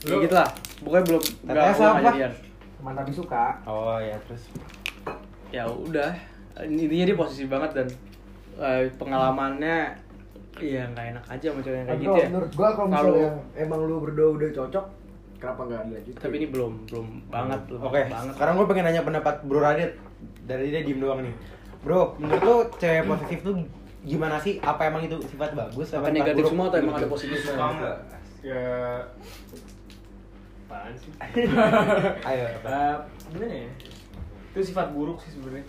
Ya 0.00 0.14
gitu 0.16 0.32
lah. 0.32 0.46
Pokoknya 0.78 1.04
belum 1.04 1.22
TTS 1.44 1.76
belum 1.76 1.90
apa? 1.90 1.98
kejadian. 2.06 2.32
Teman 2.78 2.94
tapi 2.94 3.10
suka. 3.10 3.44
Oh 3.66 3.98
ya, 3.98 4.14
terus. 4.24 4.46
Ya 5.50 5.66
udah. 5.66 6.14
Intinya 6.66 7.04
dia 7.08 7.16
posisi 7.16 7.44
banget 7.48 7.70
dan 7.76 7.86
eh, 8.60 8.90
pengalamannya 8.98 9.78
Iya 10.60 10.82
nggak 10.92 11.06
enak 11.16 11.24
aja 11.30 11.46
sama 11.54 11.60
cewek 11.64 11.78
yang 11.78 11.86
kayak 11.88 12.00
gitu 12.02 12.10
kalau 12.10 12.20
ya. 12.20 12.28
menurut 12.28 12.52
gua 12.52 12.68
kalau 12.76 12.88
misalnya 12.90 13.30
emang 13.56 13.80
lu 13.86 13.96
berdua 14.02 14.28
udah 14.36 14.50
cocok, 14.52 14.84
kenapa 15.40 15.60
enggak 15.64 15.80
dilanjutin? 15.88 16.20
Tapi 16.20 16.34
ini 16.36 16.46
belum 16.52 16.72
belum 16.90 17.06
banget 17.32 17.60
belum 17.70 17.80
Oke, 17.80 18.02
banget. 18.12 18.32
sekarang 18.36 18.52
gue 18.60 18.66
pengen 18.68 18.84
nanya 18.90 19.02
pendapat 19.06 19.34
Bro 19.46 19.60
Radit. 19.64 19.92
Dari 20.44 20.68
dia 20.68 20.82
diem 20.84 21.00
doang 21.00 21.24
nih. 21.24 21.34
Bro, 21.80 22.18
menurut 22.20 22.42
lu 22.44 22.56
cewek 22.76 23.08
posesif 23.08 23.40
tuh 23.40 23.54
gimana 24.04 24.36
sih? 24.36 24.60
Apa 24.60 24.92
emang 24.92 25.06
itu 25.06 25.16
sifat 25.24 25.56
bagus? 25.56 25.96
apa 25.96 26.10
sifat 26.10 26.12
negatif 26.12 26.44
buruk? 26.44 26.50
semua 26.52 26.64
atau 26.68 26.78
emang 26.82 26.96
ada 26.98 27.08
positifnya? 27.08 27.52
Suka 27.56 27.66
nggak? 27.72 27.96
Ya. 28.44 28.66
Apaan 30.68 30.92
sih? 30.98 31.12
Ayo. 32.28 32.46
Eh, 32.52 32.96
gimana 33.32 33.54
ya? 33.54 33.70
Itu 34.52 34.60
sifat 34.60 34.92
buruk 34.92 35.16
sih 35.24 35.32
sebenarnya. 35.32 35.64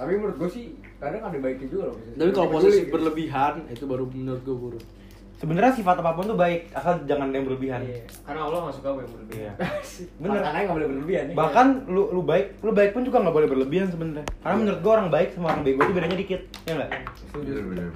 Tapi 0.00 0.12
menurut 0.14 0.36
gua 0.36 0.48
sih 0.48 0.64
kadang 0.96 1.20
ada 1.22 1.36
baiknya 1.36 1.68
juga 1.68 1.84
loh. 1.86 1.96
Tapi 2.10 2.30
kalau 2.30 2.48
posesif 2.50 2.88
berlebihan 2.88 3.68
itu 3.68 3.84
baru 3.84 4.04
menurut 4.06 4.40
gue 4.40 4.56
buruk. 4.58 4.84
sebenarnya 5.32 5.72
sifat 5.72 5.96
apa 5.96 6.12
pun 6.12 6.24
tuh 6.26 6.36
baik 6.36 6.68
asal 6.70 7.00
jangan 7.04 7.28
yang 7.30 7.44
berlebihan 7.44 7.80
Iya. 7.82 8.04
Karena 8.22 8.40
Allah 8.42 8.58
nggak 8.62 8.76
suka 8.76 8.88
gue 8.90 9.02
yang 9.02 9.12
berlebihan. 9.14 9.54
bener 10.20 10.36
Makanya 10.38 10.60
nggak 10.62 10.76
boleh 10.76 10.88
berlebihan 10.90 11.24
nih. 11.24 11.34
bahkan 11.34 11.66
lu 11.86 12.02
lu 12.10 12.20
baik 12.22 12.46
lu 12.58 12.70
baik 12.70 12.90
pun 12.92 13.02
juga 13.02 13.18
nggak 13.20 13.32
boleh 13.34 13.48
berlebihan 13.48 13.88
sebenarnya 13.88 14.24
karena 14.38 14.56
menurut 14.58 14.80
gua 14.80 14.92
orang 14.94 15.08
baik 15.08 15.28
sama 15.32 15.46
orang 15.48 15.62
bego 15.62 15.80
itu 15.80 15.92
bedanya 15.94 16.18
dikit 16.18 16.40
ya 16.62 16.72
nggak 16.74 16.90
Bener 17.34 17.64
bener. 17.66 17.88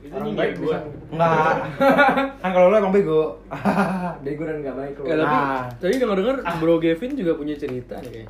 Itu 0.00 0.12
orang 0.12 0.34
baik 0.34 0.52
gue. 0.52 0.64
bisa 0.64 0.78
nggak 1.08 1.54
kan 2.42 2.50
kalau 2.50 2.66
lu 2.66 2.76
emang 2.76 2.94
bego 2.94 3.22
bego 4.26 4.42
dan 4.44 4.56
nggak 4.60 4.76
baik 4.76 4.94
Ya, 5.00 5.14
tapi 5.14 5.36
Nah. 5.38 5.62
tadi 5.72 5.94
denger 5.96 6.16
dengar 6.16 6.36
Bro 6.58 6.74
Gavin 6.78 7.12
juga 7.14 7.32
punya 7.34 7.54
cerita 7.54 7.94
nih. 8.00 8.26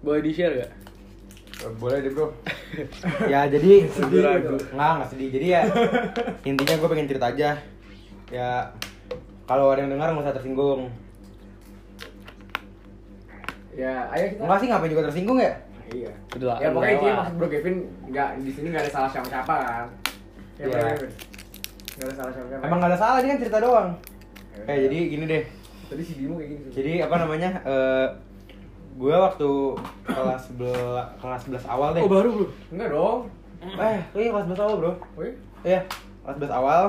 Boleh 0.00 0.20
di 0.20 0.32
share 0.32 0.56
gak? 0.58 0.70
Boleh 1.72 1.98
deh 1.98 2.10
bro 2.10 2.26
ya 3.32 3.46
jadi 3.46 3.72
Sedih 3.86 4.20
nggak 4.70 4.90
nggak 4.94 5.08
sedih 5.08 5.28
jadi 5.30 5.46
ya 5.48 5.60
intinya 6.48 6.74
gue 6.76 6.88
pengen 6.88 7.06
cerita 7.06 7.26
aja 7.26 7.50
ya 8.28 8.50
kalau 9.44 9.68
ada 9.68 9.80
yang 9.80 9.92
dengar 9.92 10.10
nggak 10.10 10.24
usah 10.24 10.34
tersinggung 10.34 10.88
Ya, 13.74 14.06
ayo 14.08 14.30
kita. 14.30 14.38
Enggak 14.38 14.58
sih 14.60 14.68
ngapain 14.70 14.86
juga 14.88 15.04
tersinggung 15.04 15.34
ya 15.36 15.50
Iya. 15.84 16.10
Udah 16.32 16.46
lah, 16.46 16.56
Ya 16.56 16.68
pokoknya 16.70 16.94
lah. 17.02 17.16
maksud 17.20 17.34
Bro 17.36 17.48
Kevin 17.48 17.74
nggak 18.06 18.28
di 18.40 18.50
sini 18.50 18.66
nggak 18.70 18.82
ada 18.82 18.92
salah 18.92 19.10
siapa-siapa 19.10 19.54
kan. 19.58 19.86
Ya. 20.56 20.64
Kevin. 20.70 21.10
Nggak 21.92 22.06
ada 22.06 22.14
salah 22.14 22.32
siapa-siapa. 22.32 22.62
emang 22.62 22.78
nggak 22.78 22.90
ada 22.90 22.98
salah 22.98 23.18
ini 23.18 23.28
kan 23.28 23.38
cerita 23.40 23.58
doang 23.58 23.88
eh 24.64 24.78
jadi 24.80 24.98
gini 25.08 25.24
deh 25.26 25.42
Tadi 25.84 26.00
si 26.00 26.14
Bimo 26.14 26.38
kayak 26.38 26.48
gini. 26.48 26.62
jadi 26.70 26.92
apa 27.04 27.14
namanya 27.18 27.50
eh 27.60 28.06
gue 28.94 29.10
waktu 29.12 29.50
kelas 30.04 30.42
11 30.54 31.18
kelas 31.18 31.40
11 31.50 31.66
awal 31.66 31.88
deh 31.92 32.00
Oh 32.00 32.08
baru 32.08 32.30
bro. 32.32 32.46
Enggak 32.70 32.88
dong. 32.90 33.20
eh 33.64 33.98
iya 34.14 34.28
kelas 34.30 34.46
11 34.48 34.60
awal 34.60 34.74
bro 34.78 34.92
Woi. 35.14 35.30
Iya, 35.62 35.80
kelas 36.22 36.36
11 36.38 36.52
awal. 36.52 36.82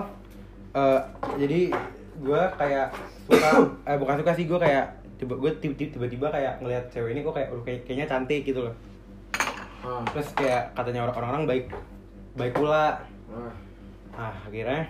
eh 0.71 1.01
jadi 1.35 1.59
gue 2.15 2.41
kayak 2.55 2.87
suka, 3.25 3.49
eh 3.89 3.97
bukan 3.97 4.15
suka 4.19 4.31
sih 4.33 4.45
gue 4.45 4.59
kayak 4.59 4.85
tiba 5.15 5.33
gue 5.33 5.51
tiba-tiba 5.57 6.27
kayak 6.27 6.59
ngelihat 6.59 6.85
cewek 6.89 7.15
ini 7.15 7.23
kok 7.23 7.31
kayak, 7.33 7.47
"Aduh, 7.49 7.63
kayak 7.63 7.79
kayaknya 7.83 8.05
cantik 8.05 8.43
gitu 8.43 8.59
loh. 8.61 8.75
Ah. 9.79 10.03
Terus 10.11 10.27
kayak 10.33 10.75
katanya 10.75 11.07
orang- 11.07 11.17
orang-orang 11.17 11.43
baik 11.47 11.65
baik 12.35 12.53
pula. 12.53 12.99
Ah. 13.31 13.51
Nah 14.11 14.33
akhirnya 14.43 14.83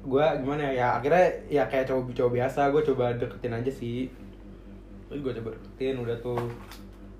gue 0.00 0.26
gimana 0.38 0.62
ya, 0.62 0.72
ya 0.72 0.88
akhirnya 0.96 1.24
ya 1.50 1.62
kayak 1.66 1.90
coba 1.90 2.06
coba 2.14 2.30
biasa 2.32 2.70
gue 2.70 2.82
coba 2.86 3.04
deketin 3.12 3.50
aja 3.52 3.72
sih 3.72 4.06
terus 5.06 5.20
gue 5.20 5.32
coba 5.34 5.48
deketin 5.52 5.96
udah 5.98 6.16
tuh 6.16 6.40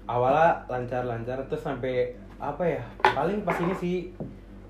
awalnya 0.05 0.63
lancar-lancar 0.67 1.39
terus 1.47 1.61
sampai 1.61 2.11
apa 2.37 2.63
ya 2.63 2.83
paling 3.03 3.43
pas 3.43 3.57
ini 3.57 3.75
sih 3.75 3.97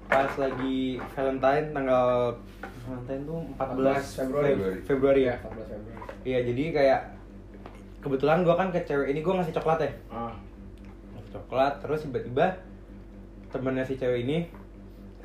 pas 0.07 0.31
lagi 0.37 0.97
Valentine 1.11 1.73
tanggal 1.73 2.31
Valentine 2.79 3.23
tuh 3.25 3.39
14 3.57 4.21
Februari. 4.21 4.53
Feb- 4.53 4.83
Februari 4.87 5.23
ya 5.25 5.35
14 5.41 5.67
Februari. 5.67 6.01
iya 6.23 6.39
jadi 6.41 6.65
kayak 6.73 7.01
kebetulan 7.99 8.41
gue 8.41 8.55
kan 8.55 8.69
ke 8.71 8.81
cewek 8.81 9.09
ini 9.09 9.21
gue 9.21 9.35
ngasih 9.35 9.51
coklat 9.53 9.79
ya 9.81 9.91
Ah. 10.09 10.33
ngasih 11.13 11.31
coklat 11.35 11.73
terus 11.81 12.01
tiba-tiba 12.03 12.47
temennya 13.49 13.83
si 13.83 13.95
cewek 13.95 14.23
ini 14.23 14.47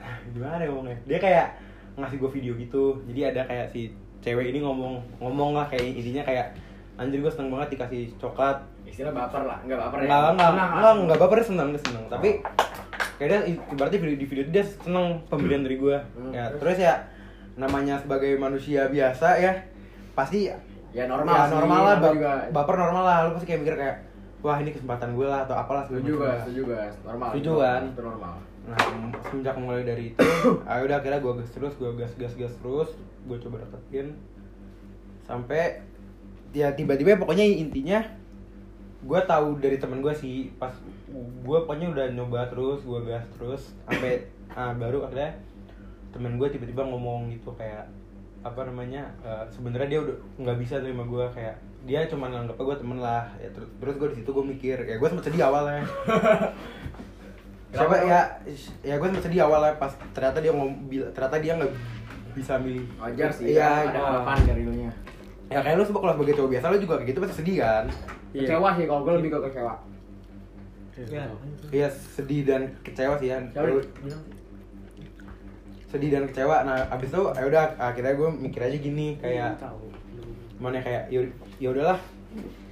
gimana 0.33 0.57
ya 0.57 0.67
ngomongnya 0.67 0.97
dia 1.05 1.19
kayak 1.19 1.47
ngasih 1.93 2.17
gue 2.17 2.31
video 2.31 2.53
gitu 2.55 2.83
jadi 3.05 3.29
ada 3.29 3.41
kayak 3.45 3.67
si 3.69 3.93
cewek 4.17 4.49
ini 4.49 4.59
ngomong 4.59 4.97
ngomong 5.19 5.53
lah 5.53 5.67
kayak 5.67 5.93
intinya 5.93 6.23
kayak 6.23 6.57
anjir 6.93 7.17
gue 7.17 7.29
seneng 7.29 7.49
banget 7.49 7.75
dikasih 7.75 8.11
coklat 8.15 8.57
Istilah 8.83 9.11
baper 9.11 9.43
lah, 9.43 9.57
enggak 9.61 9.79
baper 9.79 9.97
ya. 9.99 10.05
Senang, 10.05 10.33
enggak, 10.33 10.51
langsung. 10.51 10.97
enggak 11.01 11.19
baper 11.19 11.35
dia 11.37 11.47
seneng, 11.47 11.67
dia 11.69 11.81
seneng 11.81 12.03
Tapi 12.07 12.29
kayaknya 13.15 13.39
i- 13.45 13.63
ibaratnya 13.69 13.99
video, 13.99 14.17
di 14.17 14.25
video 14.25 14.43
itu 14.43 14.51
dia 14.51 14.65
seneng 14.65 15.05
pemberian 15.25 15.61
dari 15.61 15.77
gue 15.77 15.97
Hmm, 16.11 16.31
ya, 16.31 16.45
terus? 16.53 16.75
Ya 16.77 16.95
namanya 17.53 17.95
sebagai 17.95 18.35
manusia 18.35 18.87
biasa 18.87 19.27
ya 19.37 19.53
Pasti 20.11 20.51
Ya 20.91 21.03
normal 21.05 21.31
ya, 21.31 21.43
sih, 21.45 21.53
normal 21.53 21.79
lah, 21.79 21.85
namanya 21.93 22.01
bap- 22.01 22.13
juga. 22.13 22.31
baper 22.51 22.75
normal 22.77 23.03
lah 23.03 23.17
Lu 23.21 23.29
pasti 23.33 23.45
kayak 23.45 23.61
mikir 23.61 23.75
kayak 23.77 23.97
Wah 24.41 24.57
ini 24.57 24.69
kesempatan 24.69 25.13
gue 25.13 25.23
lah 25.23 25.39
atau 25.41 25.55
apalah 25.55 25.83
Setuju 25.85 26.17
lah. 26.17 26.41
setuju 26.41 26.61
gas. 26.67 26.93
Normal. 27.01 27.27
Setuju 27.29 27.51
kan? 27.57 27.81
Itu 27.87 28.01
normal. 28.01 28.33
Nah 28.61 28.77
semenjak 29.23 29.55
mulai 29.55 29.81
dari 29.81 30.03
itu 30.09 30.21
ayo 30.59 30.81
udah 30.87 30.97
akhirnya 30.97 31.17
gue 31.17 31.33
gas 31.35 31.51
terus, 31.51 31.73
gue 31.75 31.89
gas 31.93 32.11
gas 32.15 32.33
gas 32.35 32.53
terus 32.55 32.89
Gue 33.23 33.37
coba 33.37 33.57
deketin 33.59 34.17
Sampai 35.21 35.79
ya 36.51 36.67
tiba-tiba 36.75 37.15
pokoknya 37.15 37.47
intinya 37.47 37.99
gue 39.01 39.19
tahu 39.25 39.57
dari 39.57 39.81
temen 39.81 40.03
gue 40.03 40.13
sih 40.13 40.51
pas 40.61 40.71
gue 41.11 41.57
pokoknya 41.65 41.89
udah 41.89 42.05
nyoba 42.13 42.45
terus 42.51 42.85
gue 42.85 42.99
gas 43.07 43.25
terus 43.33 43.73
sampai 43.87 44.27
ah, 44.59 44.75
baru 44.75 45.07
akhirnya 45.07 45.31
temen 46.11 46.35
gue 46.35 46.47
tiba-tiba 46.51 46.83
ngomong 46.85 47.31
gitu 47.31 47.49
kayak 47.55 47.87
apa 48.41 48.61
namanya 48.67 49.05
eh, 49.23 49.45
sebenarnya 49.49 49.87
dia 49.87 49.99
udah 50.03 50.17
nggak 50.43 50.57
bisa 50.59 50.81
terima 50.81 51.05
gue 51.07 51.25
kayak 51.33 51.55
dia 51.81 52.05
cuma 52.05 52.29
nganggap 52.29 52.57
gue 52.57 52.77
temen 52.77 52.99
lah 53.01 53.25
ya 53.41 53.49
terus 53.53 53.69
terus 53.81 53.95
gue 53.97 54.07
di 54.13 54.17
situ 54.21 54.29
gue 54.29 54.45
mikir 54.45 54.77
ya 54.85 54.95
gue 55.01 55.07
sempet 55.07 55.25
sedih 55.29 55.45
awalnya 55.49 55.81
siapa 57.73 57.95
ya 58.03 58.21
ya 58.83 58.95
gue 58.99 59.07
sempet 59.07 59.25
sedih 59.31 59.41
awalnya 59.47 59.79
pas 59.79 59.93
ternyata 60.11 60.43
dia 60.43 60.51
ngom 60.51 60.91
bil- 60.91 61.09
ternyata 61.15 61.37
dia 61.39 61.53
nggak 61.55 61.73
bisa 62.31 62.53
milih 62.59 62.85
Wajar 62.99 63.29
sih. 63.31 63.55
iya 63.55 63.67
kan, 63.87 63.91
ada 63.91 63.99
harapan 63.99 64.37
dari 64.47 64.61
lu 64.63 64.73
nya. 64.75 64.91
Ya 65.51 65.59
kayak 65.59 65.75
lu 65.77 65.83
kalau 65.91 66.13
sebagai 66.15 66.35
cowok 66.39 66.49
biasa 66.55 66.65
lu 66.71 66.77
juga 66.79 66.93
kayak 66.97 67.09
gitu 67.11 67.19
pasti 67.21 67.35
sedih 67.43 67.57
kan 67.59 67.85
Iya. 68.31 68.47
Kecewa 68.47 68.69
sih 68.79 68.85
kalau 68.87 69.01
gue 69.03 69.13
lebih 69.19 69.29
ke 69.35 69.39
kecewa. 69.51 69.73
Iya 71.67 71.87
sedih 71.91 72.41
dan 72.47 72.61
kecewa 72.79 73.19
sih 73.19 73.27
ya. 73.27 73.37
Sedih 75.91 76.09
dan 76.15 76.23
kecewa. 76.31 76.63
Nah 76.63 76.87
abis 76.87 77.11
itu 77.11 77.21
ya 77.35 77.43
udah 77.43 77.63
akhirnya 77.75 78.15
gue 78.15 78.29
mikir 78.31 78.61
aja 78.63 78.77
gini 78.79 79.19
kayak 79.19 79.59
mana 80.63 80.79
kayak 80.79 81.11
ya 81.11 81.19
ya 81.59 81.69
udahlah 81.75 81.99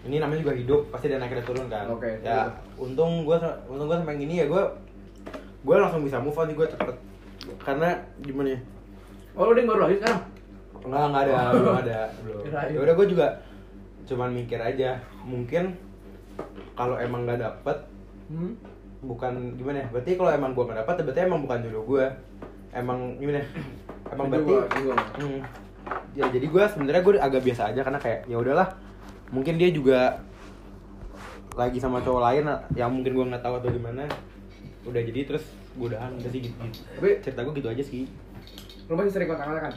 ini 0.07 0.23
namanya 0.23 0.47
juga 0.47 0.55
hidup 0.55 0.81
pasti 0.95 1.11
dan 1.11 1.19
akhirnya 1.19 1.43
turun 1.43 1.67
kan. 1.67 1.91
Oke, 1.91 2.07
Ya 2.23 2.47
untung 2.79 3.27
gue 3.27 3.35
untung 3.67 3.87
gue 3.91 3.97
sampai 3.99 4.15
gini 4.15 4.39
ya 4.39 4.45
gue 4.47 4.63
gue 5.59 5.75
langsung 5.75 6.07
bisa 6.07 6.23
move 6.23 6.39
on 6.39 6.47
sih 6.47 6.55
gue 6.55 6.67
cepet 6.71 6.95
karena 7.59 7.99
gimana 8.23 8.55
ya 8.55 8.59
Oh, 9.35 9.51
lu 9.51 9.55
ding 9.55 9.67
baru 9.67 9.87
lagi 9.87 9.99
sekarang? 10.03 10.19
Enggak, 10.79 11.03
enggak 11.05 11.23
ada, 11.23 11.37
belum 11.51 11.75
ada, 11.77 11.99
belum. 12.19 12.39
Ya 12.69 12.79
udah 12.79 12.93
gue 12.95 13.07
juga 13.07 13.27
cuman 14.05 14.29
mikir 14.33 14.57
aja, 14.57 14.97
mungkin 15.21 15.77
kalau 16.73 16.97
emang 16.97 17.23
nggak 17.23 17.39
dapet, 17.39 17.77
Hmm. 18.25 18.53
bukan 19.01 19.53
gimana 19.53 19.83
ya? 19.83 19.87
Berarti 19.89 20.15
kalau 20.15 20.31
emang 20.31 20.51
gue 20.51 20.63
nggak 20.63 20.79
dapet, 20.81 20.95
berarti 21.03 21.21
emang 21.21 21.41
bukan 21.41 21.59
jodoh 21.61 21.83
gue. 21.85 22.05
Emang 22.69 23.17
gimana? 23.17 23.41
ya? 23.41 23.47
Emang 24.09 24.25
berarti. 24.29 24.49
gua. 24.81 24.95
Hmm. 25.17 25.39
Ya 26.13 26.25
jadi 26.27 26.45
gue 26.45 26.63
sebenarnya 26.65 27.01
gue 27.01 27.13
agak 27.17 27.41
biasa 27.43 27.69
aja 27.69 27.81
karena 27.81 27.99
kayak 27.99 28.19
ya 28.25 28.37
udahlah, 28.37 28.67
mungkin 29.29 29.57
dia 29.57 29.69
juga 29.69 30.21
lagi 31.53 31.77
sama 31.77 31.99
cowok 31.99 32.21
lain 32.23 32.45
yang 32.73 32.89
mungkin 32.89 33.11
gue 33.11 33.25
nggak 33.29 33.43
tahu 33.43 33.57
atau 33.57 33.69
gimana. 33.69 34.05
Udah 34.85 35.01
jadi 35.01 35.25
terus 35.25 35.43
gue 35.75 35.85
udahan 35.85 36.13
udah 36.13 36.29
sih 36.29 36.41
gitu. 36.41 36.55
Tapi- 36.95 37.19
cerita 37.21 37.41
gue 37.43 37.53
gitu 37.57 37.69
aja 37.69 37.83
sih. 37.83 38.05
Lu 38.85 38.93
masih 38.93 39.11
sering 39.11 39.29
kontak-kontakan? 39.29 39.73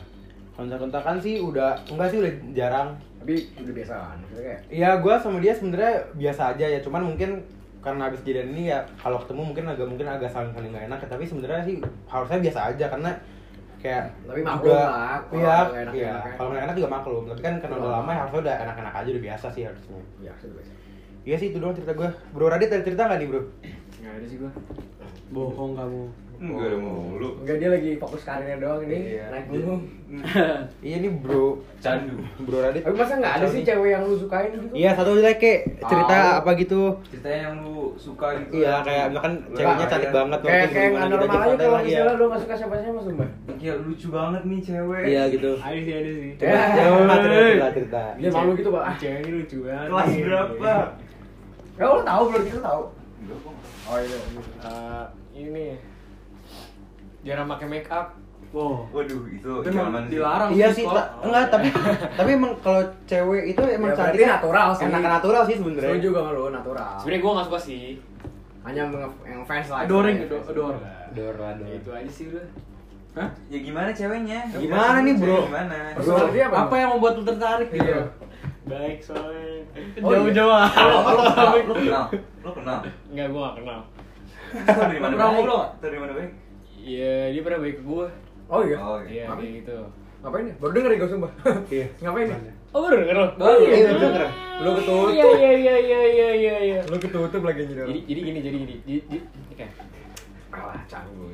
Kontak-kontakan 0.52 1.16
sih 1.16 1.40
udah 1.40 1.74
enggak 1.88 2.08
sih 2.08 2.18
udah 2.20 2.32
jarang. 2.52 2.88
Tapi 3.18 3.34
udah 3.56 3.74
biasa 3.74 3.94
kan? 3.94 4.18
Kayak 4.28 4.58
Iya, 4.68 4.90
gue 4.98 5.14
sama 5.16 5.38
dia 5.38 5.52
sebenarnya 5.52 5.94
biasa 6.12 6.42
aja 6.52 6.66
ya. 6.68 6.78
Cuman 6.78 7.02
mungkin 7.04 7.40
karena 7.82 8.06
habis 8.06 8.22
kejadian 8.22 8.54
ini 8.54 8.70
ya 8.70 8.78
kalau 8.94 9.18
ketemu 9.18 9.42
mungkin 9.42 9.64
agak 9.66 9.86
mungkin 9.86 10.06
agak 10.06 10.30
saling 10.30 10.52
saling 10.52 10.70
gak 10.70 10.86
enak. 10.86 10.98
ya. 11.00 11.08
Tapi 11.08 11.24
sebenarnya 11.24 11.62
sih 11.62 11.76
harusnya 12.06 12.38
biasa 12.40 12.60
aja 12.70 12.86
karena 12.86 13.10
kayak 13.78 14.04
Tapi 14.22 14.40
maklum 14.46 14.78
lah, 14.78 15.18
kalau 15.26 15.42
Iya, 15.42 15.56
iya. 15.90 16.14
kan. 16.14 16.32
Kalau 16.36 16.48
nggak 16.52 16.64
enak 16.64 16.74
juga 16.76 16.90
maklum. 16.92 17.22
Tapi 17.26 17.40
kan 17.40 17.54
karena 17.58 17.74
udah 17.76 17.88
Iya. 17.88 17.96
lama 17.98 18.10
ya 18.10 18.18
harusnya 18.20 18.40
udah 18.40 18.56
enak-enak 18.62 18.94
aja 18.94 19.08
udah 19.10 19.24
biasa 19.24 19.46
sih 19.50 19.62
harusnya. 19.66 19.98
ya 20.20 20.32
sudah 20.38 20.54
biasa. 20.54 20.72
Iya 21.22 21.36
sih 21.38 21.48
itu 21.50 21.58
doang 21.58 21.74
cerita 21.74 21.92
gue. 21.92 22.08
Bro 22.30 22.46
Radit 22.46 22.68
ada 22.68 22.82
cerita 22.82 23.06
nggak 23.06 23.18
nih 23.18 23.28
bro? 23.28 23.40
Nggak 23.98 24.12
ada 24.12 24.26
sih 24.26 24.36
gue. 24.38 24.50
Bohong 25.30 25.72
kamu. 25.72 26.02
Enggak 26.42 26.66
ada 26.66 26.76
mulu. 26.76 27.28
Enggak 27.38 27.56
dia 27.56 27.70
lagi 27.70 27.90
fokus 27.96 28.22
karirnya 28.22 28.58
doang 28.58 28.82
ini 28.82 28.98
Iya. 29.14 29.24
naik 29.30 29.46
gunung. 29.46 29.82
Iya 30.84 30.96
nih 30.98 31.12
bro. 31.16 31.56
Candu. 31.78 32.18
Bro 32.42 32.58
Radit. 32.60 32.82
Tapi 32.82 32.96
masa 32.98 33.14
nggak 33.16 33.34
ada 33.38 33.46
sih 33.46 33.62
cewek 33.62 33.90
yang 33.90 34.02
lu 34.02 34.12
sukain 34.12 34.50
gitu? 34.50 34.74
Iya 34.74 34.90
satu 34.92 35.16
lagi 35.16 35.38
kayak 35.38 35.60
cerita 35.80 36.16
apa 36.36 36.50
gitu. 36.54 36.82
Ceritanya 37.06 37.38
yang 37.46 37.54
lu 37.62 37.94
suka 37.96 38.26
gitu. 38.36 38.52
Iya 38.58 38.68
yang- 38.68 38.84
kayak 38.84 39.04
misalkan 39.08 39.34
ceweknya 39.48 39.86
cantik 39.86 40.04
iya. 40.04 40.12
banget 40.12 40.38
Kayak 40.42 40.66
kayak 40.68 40.90
kita 40.90 41.06
normal 41.06 41.22
aja 41.22 41.54
kalau 41.54 41.72
lah, 41.72 41.80
iya. 41.80 41.86
misalnya 41.88 42.12
lu 42.12 42.24
nggak 42.26 42.40
suka 42.42 42.54
siapa 42.58 42.74
siapa 42.76 43.00
sumpah. 43.00 43.28
Kayak 43.56 43.76
lucu 43.80 44.06
banget 44.10 44.42
nih 44.42 44.60
cewek. 44.60 45.02
Iya 45.06 45.22
gitu. 45.30 45.50
Ada 45.64 45.78
sih 45.78 45.94
ada 45.94 46.10
sih. 46.12 46.30
Coba 46.36 46.50
Ya. 46.52 46.84
coba 46.90 47.14
cerita 47.16 47.38
cerita 47.38 47.68
cerita. 47.72 48.02
Dia 48.18 48.30
malu 48.30 48.50
gitu 48.52 48.68
pak. 48.68 48.84
Cewek 48.98 49.18
ini 49.22 49.30
lucu 49.38 49.56
banget. 49.62 49.88
Kelas 49.88 50.06
nih. 50.08 50.22
berapa? 50.26 50.72
Ya 51.72 51.84
lu 51.86 52.00
tahu 52.02 52.22
belum 52.28 52.42
kita 52.44 52.60
tahu. 52.60 52.82
Enggak. 53.16 53.38
Oh 53.82 53.96
iya. 53.96 54.18
Eh, 54.60 55.04
ini 55.40 55.66
jarang 57.22 57.46
pakai 57.46 57.66
make 57.66 57.88
up. 57.88 58.06
Wow. 58.52 58.84
Waduh, 58.90 59.22
itu 59.26 59.48
zaman 59.64 60.04
sih. 60.04 60.10
dilarang 60.12 60.50
Iya 60.52 60.68
sih 60.68 60.74
sih, 60.74 60.84
sekolah. 60.84 61.00
ta- 61.00 61.24
enggak 61.24 61.44
tapi 61.48 61.68
tapi 62.20 62.30
emang 62.32 62.52
kalau 62.60 62.82
cewek 63.06 63.42
itu 63.48 63.62
emang 63.64 63.90
Ya, 63.90 63.96
cantik 63.96 64.12
berarti 64.14 64.28
natural 64.28 64.68
sih. 64.70 64.84
Enak 64.84 65.02
natural 65.02 65.42
sih 65.42 65.56
sebenarnya. 65.56 65.88
Setuju 65.88 66.06
gak 66.10 66.22
sama 66.22 66.30
lu 66.30 66.42
natural. 66.50 66.92
Sebenarnya 66.94 67.20
gue 67.20 67.32
nggak 67.32 67.46
suka 67.48 67.58
sih. 67.58 67.84
Hanya 68.62 68.82
yang 69.24 69.42
fans 69.42 69.66
lah. 69.66 69.78
Adoring, 69.82 70.16
istilahnya. 70.20 70.46
adore. 70.46 70.78
Dor 71.12 71.34
lah 71.34 71.52
Ya, 71.58 71.74
itu 71.74 71.90
aja 71.90 72.10
sih 72.10 72.24
udah. 72.28 72.44
Hah? 73.12 73.28
Ya 73.48 73.58
gimana 73.60 73.88
ceweknya? 73.90 74.38
Gimana 74.50 74.98
nih, 75.00 75.14
bro? 75.14 75.38
Gimana? 75.44 75.76
Personality 75.92 76.40
apa? 76.42 76.56
Apa 76.62 76.74
yang 76.74 76.90
membuat 76.90 77.12
lu 77.14 77.24
tertarik 77.24 77.68
gitu? 77.68 77.84
Iya. 77.84 78.00
Baik 78.62 78.98
soalnya. 79.00 79.64
Oh, 79.98 80.08
iya. 80.08 80.16
Jauh-jauh. 80.22 80.52
Lo, 80.52 80.98
kenal? 81.74 82.04
Lo 82.40 82.50
kenal? 82.52 82.78
Enggak, 83.08 83.26
gua 83.28 83.40
gak 83.42 83.54
kenal. 83.58 83.78
Dari 84.60 84.98
mana 84.98 85.12
nggak? 85.14 85.40
Lo 85.42 85.60
dari 85.80 85.96
mana 85.96 86.12
baik? 86.12 86.30
Iya, 86.82 87.30
dia 87.30 87.40
pernah 87.46 87.60
baik 87.62 87.76
ke 87.78 87.82
gua. 87.86 88.06
Oh 88.50 88.60
iya. 88.66 88.76
Oh 88.82 88.98
Iya, 89.06 89.24
Apa? 89.30 89.38
kayak 89.38 89.52
gitu. 89.62 89.76
Ngapain 90.22 90.44
ya? 90.46 90.54
Baru 90.58 90.72
denger 90.74 90.90
gue 90.98 91.08
sumpah. 91.10 91.32
Iya. 91.70 91.86
Ngapain 92.02 92.26
ya? 92.26 92.38
Oh, 92.74 92.80
baru 92.82 92.96
denger 93.06 93.16
lo? 93.16 93.26
Oh 93.38 93.54
iya, 93.58 93.70
Iya, 93.70 93.86
baru 93.86 94.00
denger. 94.02 94.22
Lu 94.62 94.70
ketutup. 94.78 95.08
Iya, 95.10 95.26
iya, 95.30 95.50
iya, 95.54 95.74
iya, 95.78 96.00
iya, 96.06 96.28
iya, 96.34 96.54
iya. 96.62 96.80
Lu 96.86 96.96
ketutup 96.98 97.42
lagi 97.42 97.62
jadi. 97.66 97.80
Jadi, 97.86 98.00
jadi 98.06 98.20
gini, 98.20 98.38
jadi 98.42 98.56
gini. 98.58 98.74
Jadi, 98.82 99.00
jadi, 99.06 99.18
oke. 99.50 99.66
Alah, 100.52 100.80
canggung. 100.90 101.32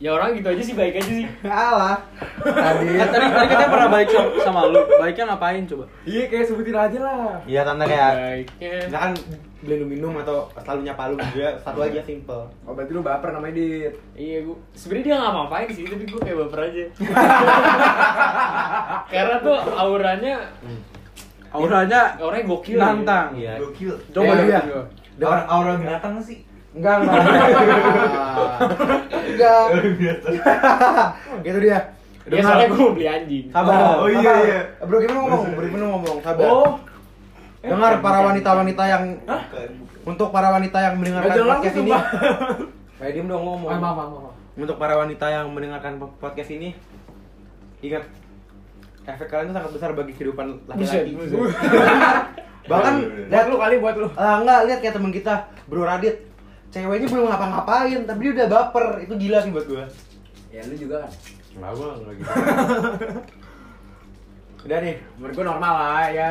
Ya 0.00 0.10
orang 0.10 0.32
gitu 0.32 0.48
aja 0.48 0.62
sih, 0.64 0.72
baik 0.72 0.96
aja 0.96 1.06
sih. 1.06 1.26
Alah. 1.44 2.00
Tadi. 2.40 2.86
Kan 2.96 3.06
tadi 3.06 3.24
tadi 3.28 3.46
katanya 3.46 3.68
pernah 3.68 3.88
baik 3.90 4.08
sama, 4.08 4.28
sama 4.40 4.60
lu. 4.66 4.80
Baiknya 4.96 5.24
ngapain 5.28 5.62
coba? 5.68 5.84
Iya, 6.02 6.22
kayak 6.26 6.44
sebutin 6.48 6.72
aja 6.72 6.98
lah. 6.98 7.36
Iya 7.44 7.60
tante 7.62 7.84
kayak 7.84 8.10
Baiknya. 8.16 8.70
misalkan 8.88 9.12
beli 9.60 9.74
lu 9.76 9.84
minum 9.84 10.12
atau 10.16 10.48
selalu 10.56 10.80
nyapa 10.88 11.02
lu 11.06 11.14
juga 11.30 11.48
satu 11.60 11.78
aja 11.84 12.00
simple. 12.00 12.42
Oh, 12.64 12.72
berarti 12.72 12.90
lu 12.90 13.00
baper 13.00 13.28
namanya 13.30 13.54
Dit. 13.54 13.92
Iya, 14.16 14.36
gua 14.42 14.56
sebenarnya 14.72 15.04
dia 15.04 15.14
nggak 15.20 15.32
ngapain 15.36 15.68
sih, 15.68 15.84
tapi 15.84 16.04
gua 16.08 16.20
kayak 16.24 16.36
baper 16.40 16.60
aja. 16.64 16.84
Karena 19.12 19.34
tuh 19.38 19.58
auranya, 19.70 20.34
Auranya 21.50 22.14
auranya 22.16 22.44
gokil. 22.46 22.78
nantang. 22.78 23.28
Iya. 23.36 23.58
Gokil. 23.58 23.92
Coba 24.10 24.32
Iya, 24.38 24.60
dia. 24.64 24.82
Aura, 25.20 25.42
aura 25.44 25.72
binatang 25.76 26.16
sih. 26.22 26.46
Enggak, 26.70 26.94
enggak. 27.02 27.22
Enggak. 29.10 29.64
Gitu 31.46 31.58
dia. 31.58 31.78
Ya 32.30 32.42
soalnya 32.46 32.66
gua 32.70 32.78
mau 32.78 32.92
beli 32.94 33.06
anjing. 33.10 33.44
Sabar. 33.50 33.74
Oh, 33.98 34.06
iya, 34.06 34.20
sabar. 34.22 34.44
iya. 34.46 34.60
Bro 34.86 34.96
gimana 35.02 35.18
ngomong? 35.26 35.44
Bro 35.50 35.66
gimana 35.66 35.86
ngomong? 35.98 36.16
Sabar. 36.22 36.46
Oh. 36.46 36.70
Dengar 37.60 37.92
para 38.00 38.18
wanita-wanita 38.24 38.82
yang 38.86 39.04
untuk 40.06 40.28
para 40.32 40.48
wanita 40.54 40.78
yang 40.80 40.94
mendengarkan 40.96 41.36
podcast 41.44 41.76
ini. 41.76 41.90
Kayak 43.00 43.12
diem 43.16 43.26
dong 43.26 43.42
ngomong. 43.44 43.68
Oh, 43.68 43.80
maaf, 43.80 43.96
maaf, 43.96 44.10
maaf. 44.14 44.32
Untuk 44.60 44.76
para 44.76 44.94
wanita 44.94 45.26
yang 45.26 45.46
mendengarkan 45.50 45.98
podcast 46.20 46.50
ini, 46.52 46.76
ingat 47.80 48.04
efek 49.08 49.26
kalian 49.26 49.50
itu 49.50 49.54
sangat 49.56 49.72
besar 49.74 49.90
bagi 49.96 50.12
kehidupan 50.14 50.68
laki-laki. 50.68 51.16
Bahkan 52.70 52.94
Buat 53.32 53.46
lu 53.48 53.56
kali 53.56 53.76
buat 53.80 53.96
lu. 53.96 54.08
Ah, 54.14 54.38
enggak, 54.44 54.60
lihat 54.68 54.78
kayak 54.84 54.94
temen 55.00 55.10
kita, 55.10 55.48
Bro 55.66 55.88
Radit. 55.88 56.29
Ceweknya 56.70 57.06
belum 57.06 57.24
ngapa-ngapain, 57.26 57.98
tapi 58.04 58.20
dia 58.24 58.32
udah 58.36 58.48
baper. 58.48 58.84
Itu 59.02 59.14
gila 59.16 59.38
sih 59.40 59.50
buat 59.50 59.66
gua. 59.66 59.84
Ya 60.48 60.60
lu 60.62 60.74
juga 60.74 61.02
kan. 61.02 61.10
Enggak, 61.50 61.70
gua 61.74 61.88
enggak 61.96 62.14
gitu. 62.16 62.30
udah 64.64 64.78
nih. 64.78 64.94
Menurut 65.16 65.34
gua 65.34 65.46
normal 65.48 65.72
lah 65.74 66.04
ya. 66.08 66.30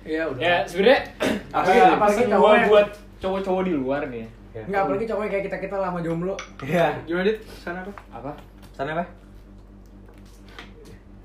Iya 0.00 0.22
udah. 0.26 0.40
Ya 0.40 0.54
sebenarnya 0.64 1.00
Apa 1.50 1.60
apa 1.60 1.72
gitu? 1.72 1.92
apa 1.92 2.06
sih 2.08 2.24
cowok 2.24 2.52
yang- 2.54 2.68
buat 2.68 2.86
cowok-cowok 3.18 3.62
di 3.62 3.72
luar 3.74 4.02
nih? 4.06 4.26
Ya. 4.50 4.62
Enggak, 4.66 4.80
apalagi 4.82 5.04
cowoknya 5.06 5.30
kayak 5.30 5.44
kita-kita 5.46 5.74
lama 5.76 5.98
jomblo. 6.00 6.34
Iya. 6.60 6.86
Gimana 7.06 7.24
dit? 7.26 7.38
Sana 7.56 7.78
apa? 7.80 7.92
Apa? 8.10 8.30
Sana 8.72 8.90
apa? 8.94 9.04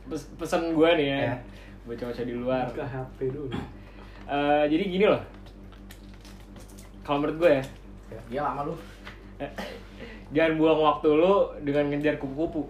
Pes- 0.05 0.29
pesan 0.35 0.71
gua 0.71 0.93
nih 0.93 1.07
ya, 1.07 1.17
Ya. 1.23 1.35
buat 1.83 1.97
cowok-cowok 1.97 2.25
di 2.25 2.35
luar. 2.35 2.65
Buka 2.67 2.83
HP 2.83 3.17
dulu. 3.29 3.47
Eh, 4.25 4.63
jadi 4.67 4.83
gini 4.87 5.05
loh. 5.05 5.21
Kalau 7.01 7.21
menurut 7.21 7.37
gue 7.37 7.51
ya, 7.51 7.63
Iya 8.27 8.41
lama 8.41 8.61
lu. 8.65 8.75
jangan 10.31 10.55
buang 10.55 10.79
waktu 10.81 11.07
lu 11.11 11.33
dengan 11.61 11.91
ngejar 11.91 12.15
kupu-kupu. 12.17 12.65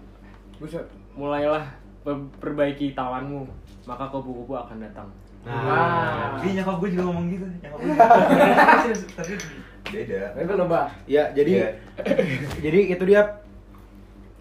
Buset. 0.58 0.84
Mulailah 1.16 1.64
pe- 2.02 2.30
perbaiki 2.38 2.92
tawanmu, 2.92 3.48
maka 3.84 4.10
kupu-kupu 4.10 4.54
akan 4.54 4.82
datang. 4.82 5.08
Nah. 5.46 6.42
Iya 6.42 6.62
nyokap 6.62 6.76
gue 6.80 6.90
juga 6.92 7.04
ngomong 7.06 7.26
gitu. 7.30 7.46
Nyokap 7.62 7.80
gue. 7.80 7.94
Tapi 9.18 9.34
beda. 9.86 10.22
Tapi 10.34 10.52
lu 10.52 10.66
bah. 10.66 10.90
Ya, 11.06 11.30
jadi 11.32 11.52
Iya. 11.54 11.70
jadi 12.66 12.80
itu 12.92 13.04
dia 13.06 13.22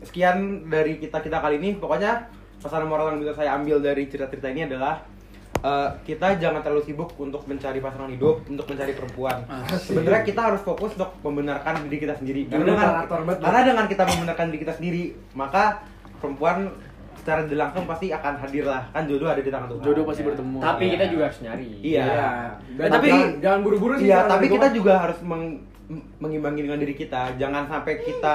sekian 0.02 0.36
dari 0.66 0.98
kita 0.98 1.20
kita 1.20 1.38
kali 1.38 1.60
ini. 1.60 1.76
Pokoknya 1.76 2.28
pesan 2.58 2.88
moral 2.88 3.12
yang 3.12 3.20
bisa 3.20 3.36
saya 3.36 3.54
ambil 3.54 3.78
dari 3.78 4.08
cerita-cerita 4.08 4.48
ini 4.48 4.64
adalah 4.64 5.04
eh, 5.64 5.88
kita 6.04 6.36
jangan 6.36 6.60
terlalu 6.60 6.84
sibuk 6.84 7.16
untuk 7.16 7.42
mencari 7.44 7.80
pasangan 7.80 8.06
hidup, 8.06 8.44
untuk 8.44 8.68
mencari 8.68 8.92
perempuan. 8.92 9.48
Sebenarnya 9.80 10.22
kita 10.22 10.40
harus 10.44 10.60
fokus 10.60 10.92
untuk 10.92 11.16
membenarkan 11.22 11.88
diri 11.88 11.98
kita 11.98 12.14
sendiri. 12.14 12.46
Karena 12.46 12.64
dengan, 12.68 12.88
karena 13.40 13.60
dengan 13.64 13.84
kita 13.88 14.02
membenarkan 14.04 14.44
diri 14.48 14.60
kita 14.60 14.74
sendiri, 14.76 15.02
maka 15.32 15.80
perempuan 16.20 16.68
secara 17.16 17.48
langsung 17.48 17.88
pasti 17.88 18.12
akan 18.12 18.36
hadir 18.36 18.68
lah. 18.68 18.84
Kan 18.92 19.08
jodoh 19.08 19.24
ada 19.26 19.40
di 19.40 19.48
tangan 19.48 19.72
Tuhan. 19.72 19.80
Jodoh 19.82 20.04
pasti 20.04 20.22
bertemu. 20.22 20.58
Tapi 20.60 20.84
Iya. 20.84 20.92
kita 20.92 21.04
juga 21.08 21.22
harus 21.24 21.40
nyari. 21.40 21.68
Iya. 21.80 22.04
Dan 22.76 22.84
Eh, 22.84 22.90
tapi 22.92 23.08
jangan, 23.08 23.30
jangan 23.40 23.60
buru-buru 23.64 23.92
sih. 23.96 24.04
Iya, 24.04 24.18
tapi 24.28 24.44
dari 24.44 24.54
kita 24.54 24.66
juga 24.76 24.92
harus 25.00 25.18
meng- 25.24 25.64
mengimbangi 26.20 26.60
dengan 26.60 26.76
diri 26.76 26.92
kita. 26.92 27.40
Jangan 27.40 27.64
sampai 27.64 28.04
kita 28.04 28.32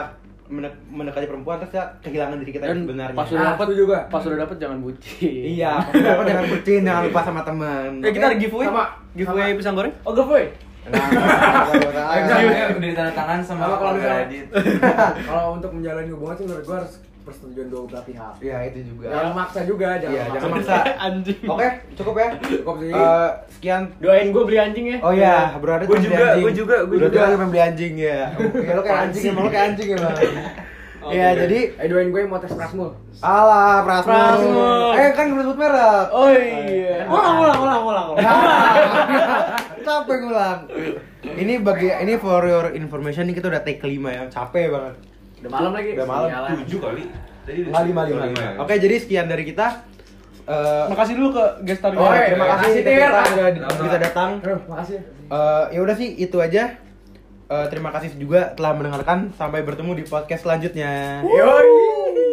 mene- 0.50 0.78
mendekati 0.88 1.26
perempuan 1.26 1.56
terus 1.58 1.72
ya 1.72 1.86
kehilangan 2.00 2.38
diri 2.38 2.52
kita 2.52 2.64
yang 2.64 2.74
Dan 2.74 2.82
sebenarnya. 2.84 3.16
pas 3.16 3.28
udah 3.28 3.38
Nah, 3.40 3.50
dapet 3.50 3.66
setuju 3.66 3.84
gua. 3.86 4.00
Pas 4.08 4.24
udah 4.24 4.40
dapet 4.40 4.58
jangan 4.58 4.78
bucin. 4.80 5.42
Iya, 5.48 5.72
pas 5.80 5.94
dapat 5.96 6.26
jangan 6.26 6.46
bucin, 6.48 6.80
jangan 6.82 7.02
lupa 7.06 7.22
sama 7.22 7.42
teman. 7.44 7.90
Eh 8.00 8.12
kita 8.12 8.26
ada 8.26 8.36
giveaway. 8.36 8.68
Sama. 8.68 8.86
Giveaway 9.14 9.50
pisang 9.54 9.76
goreng. 9.76 9.94
Oh, 10.02 10.12
giveaway. 10.12 10.46
Nah, 10.82 11.06
udah 12.72 12.82
ditanda 12.82 13.14
tangan 13.14 13.40
sama 13.40 13.62
Sama 13.64 13.76
kalau 15.22 15.48
untuk 15.54 15.70
menjalani 15.70 16.10
hubungan 16.10 16.34
sih 16.34 16.46
menurut 16.46 16.66
gua 16.66 16.78
harus 16.80 16.94
persetujuan 17.30 17.68
dua 17.70 17.82
belah 17.86 18.04
pihak. 18.04 18.34
Iya, 18.40 18.58
itu 18.68 18.80
juga. 18.90 19.06
Jangan 19.08 19.34
maksa 19.34 19.60
juga, 19.64 19.90
jangan 19.96 20.10
Iya, 20.10 20.22
maksa. 20.22 20.34
jangan 20.34 20.50
maksa. 20.52 20.76
Anjing. 21.06 21.40
Oke, 21.46 21.68
cukup 21.94 22.16
ya. 22.16 22.28
Cukup 22.42 22.76
sih. 22.76 22.90
Eh, 22.90 23.30
sekian 23.52 23.82
Doain 23.98 24.28
gue 24.30 24.44
beli 24.44 24.58
anjing 24.58 24.86
ya. 24.90 24.98
Oh 25.00 25.14
iya, 25.14 25.54
berarti 25.56 25.86
Gua 25.86 26.00
juga, 26.00 26.28
gua 26.36 26.52
juga, 26.52 26.76
gua 26.84 26.98
Berarti 26.98 27.14
juga. 27.14 27.24
lagi 27.24 27.36
pengen 27.36 27.50
beli 27.50 27.62
anjing 27.62 27.94
ya. 27.96 28.20
Oke, 28.34 28.70
lo 28.70 28.82
kayak 28.82 29.00
anjing 29.06 29.24
emang 29.30 29.44
lo 29.44 29.50
kayak 29.50 29.66
anjing 29.70 29.90
emang. 29.94 30.16
Iya, 31.00 31.32
jadi 31.32 31.80
Eh 31.80 31.88
doain 31.88 32.12
gue 32.12 32.28
mau 32.28 32.44
tes 32.44 32.52
prasmul. 32.52 32.92
Alah, 33.24 33.88
Prasmul. 33.88 34.12
Prasmul. 34.12 34.92
Eh, 34.94 35.10
kan 35.16 35.32
belum 35.32 35.44
sebut 35.48 35.58
merek. 35.58 36.06
Oh 36.12 36.28
iya. 36.28 37.08
Ulang, 37.08 37.36
ulang, 37.40 37.58
ulang, 37.58 37.82
ulang. 37.88 38.08
ulang. 38.12 38.28
Capek 39.88 40.18
ngulang. 40.22 40.60
Ini 41.24 41.54
bagi 41.64 41.88
ini 41.88 42.20
for 42.20 42.44
your 42.44 42.76
information 42.76 43.26
ini 43.26 43.34
kita 43.34 43.48
udah 43.48 43.64
take 43.64 43.80
kelima 43.80 44.12
ya. 44.12 44.24
Capek 44.28 44.68
banget. 44.70 44.96
Udah 45.40 45.52
malam 45.52 45.72
lagi. 45.76 45.90
Udah 45.96 46.08
malam. 46.08 46.28
Sialan. 46.30 46.50
Tujuh 46.64 46.80
kali. 46.80 47.04
Tadi 47.46 47.60
lima 47.66 47.80
lima. 47.82 48.02
lima. 48.06 48.26
ya? 48.30 48.52
Oke, 48.62 48.74
jadi 48.78 48.96
sekian 49.00 49.26
dari 49.26 49.44
kita. 49.48 49.68
Eh 50.50 50.86
Makasih 50.90 51.14
dulu 51.14 51.30
ke 51.38 51.46
gestar 51.62 51.94
Oh, 51.94 52.10
iya. 52.10 52.34
terima 52.34 52.48
kasih 52.58 52.70
Tir 52.82 53.10
bisa 53.86 53.98
datang. 54.02 54.30
Makasih. 54.66 54.98
Eh 55.30 55.64
ya 55.78 55.80
udah 55.86 55.96
sih 55.98 56.10
itu 56.18 56.38
aja. 56.42 56.78
Eh, 57.50 57.66
terima 57.74 57.90
kasih 57.90 58.14
juga 58.14 58.54
telah 58.54 58.78
mendengarkan. 58.78 59.34
Sampai 59.34 59.66
bertemu 59.66 59.98
di 59.98 60.04
podcast 60.06 60.46
selanjutnya. 60.46 61.26
Yoi. 61.26 62.29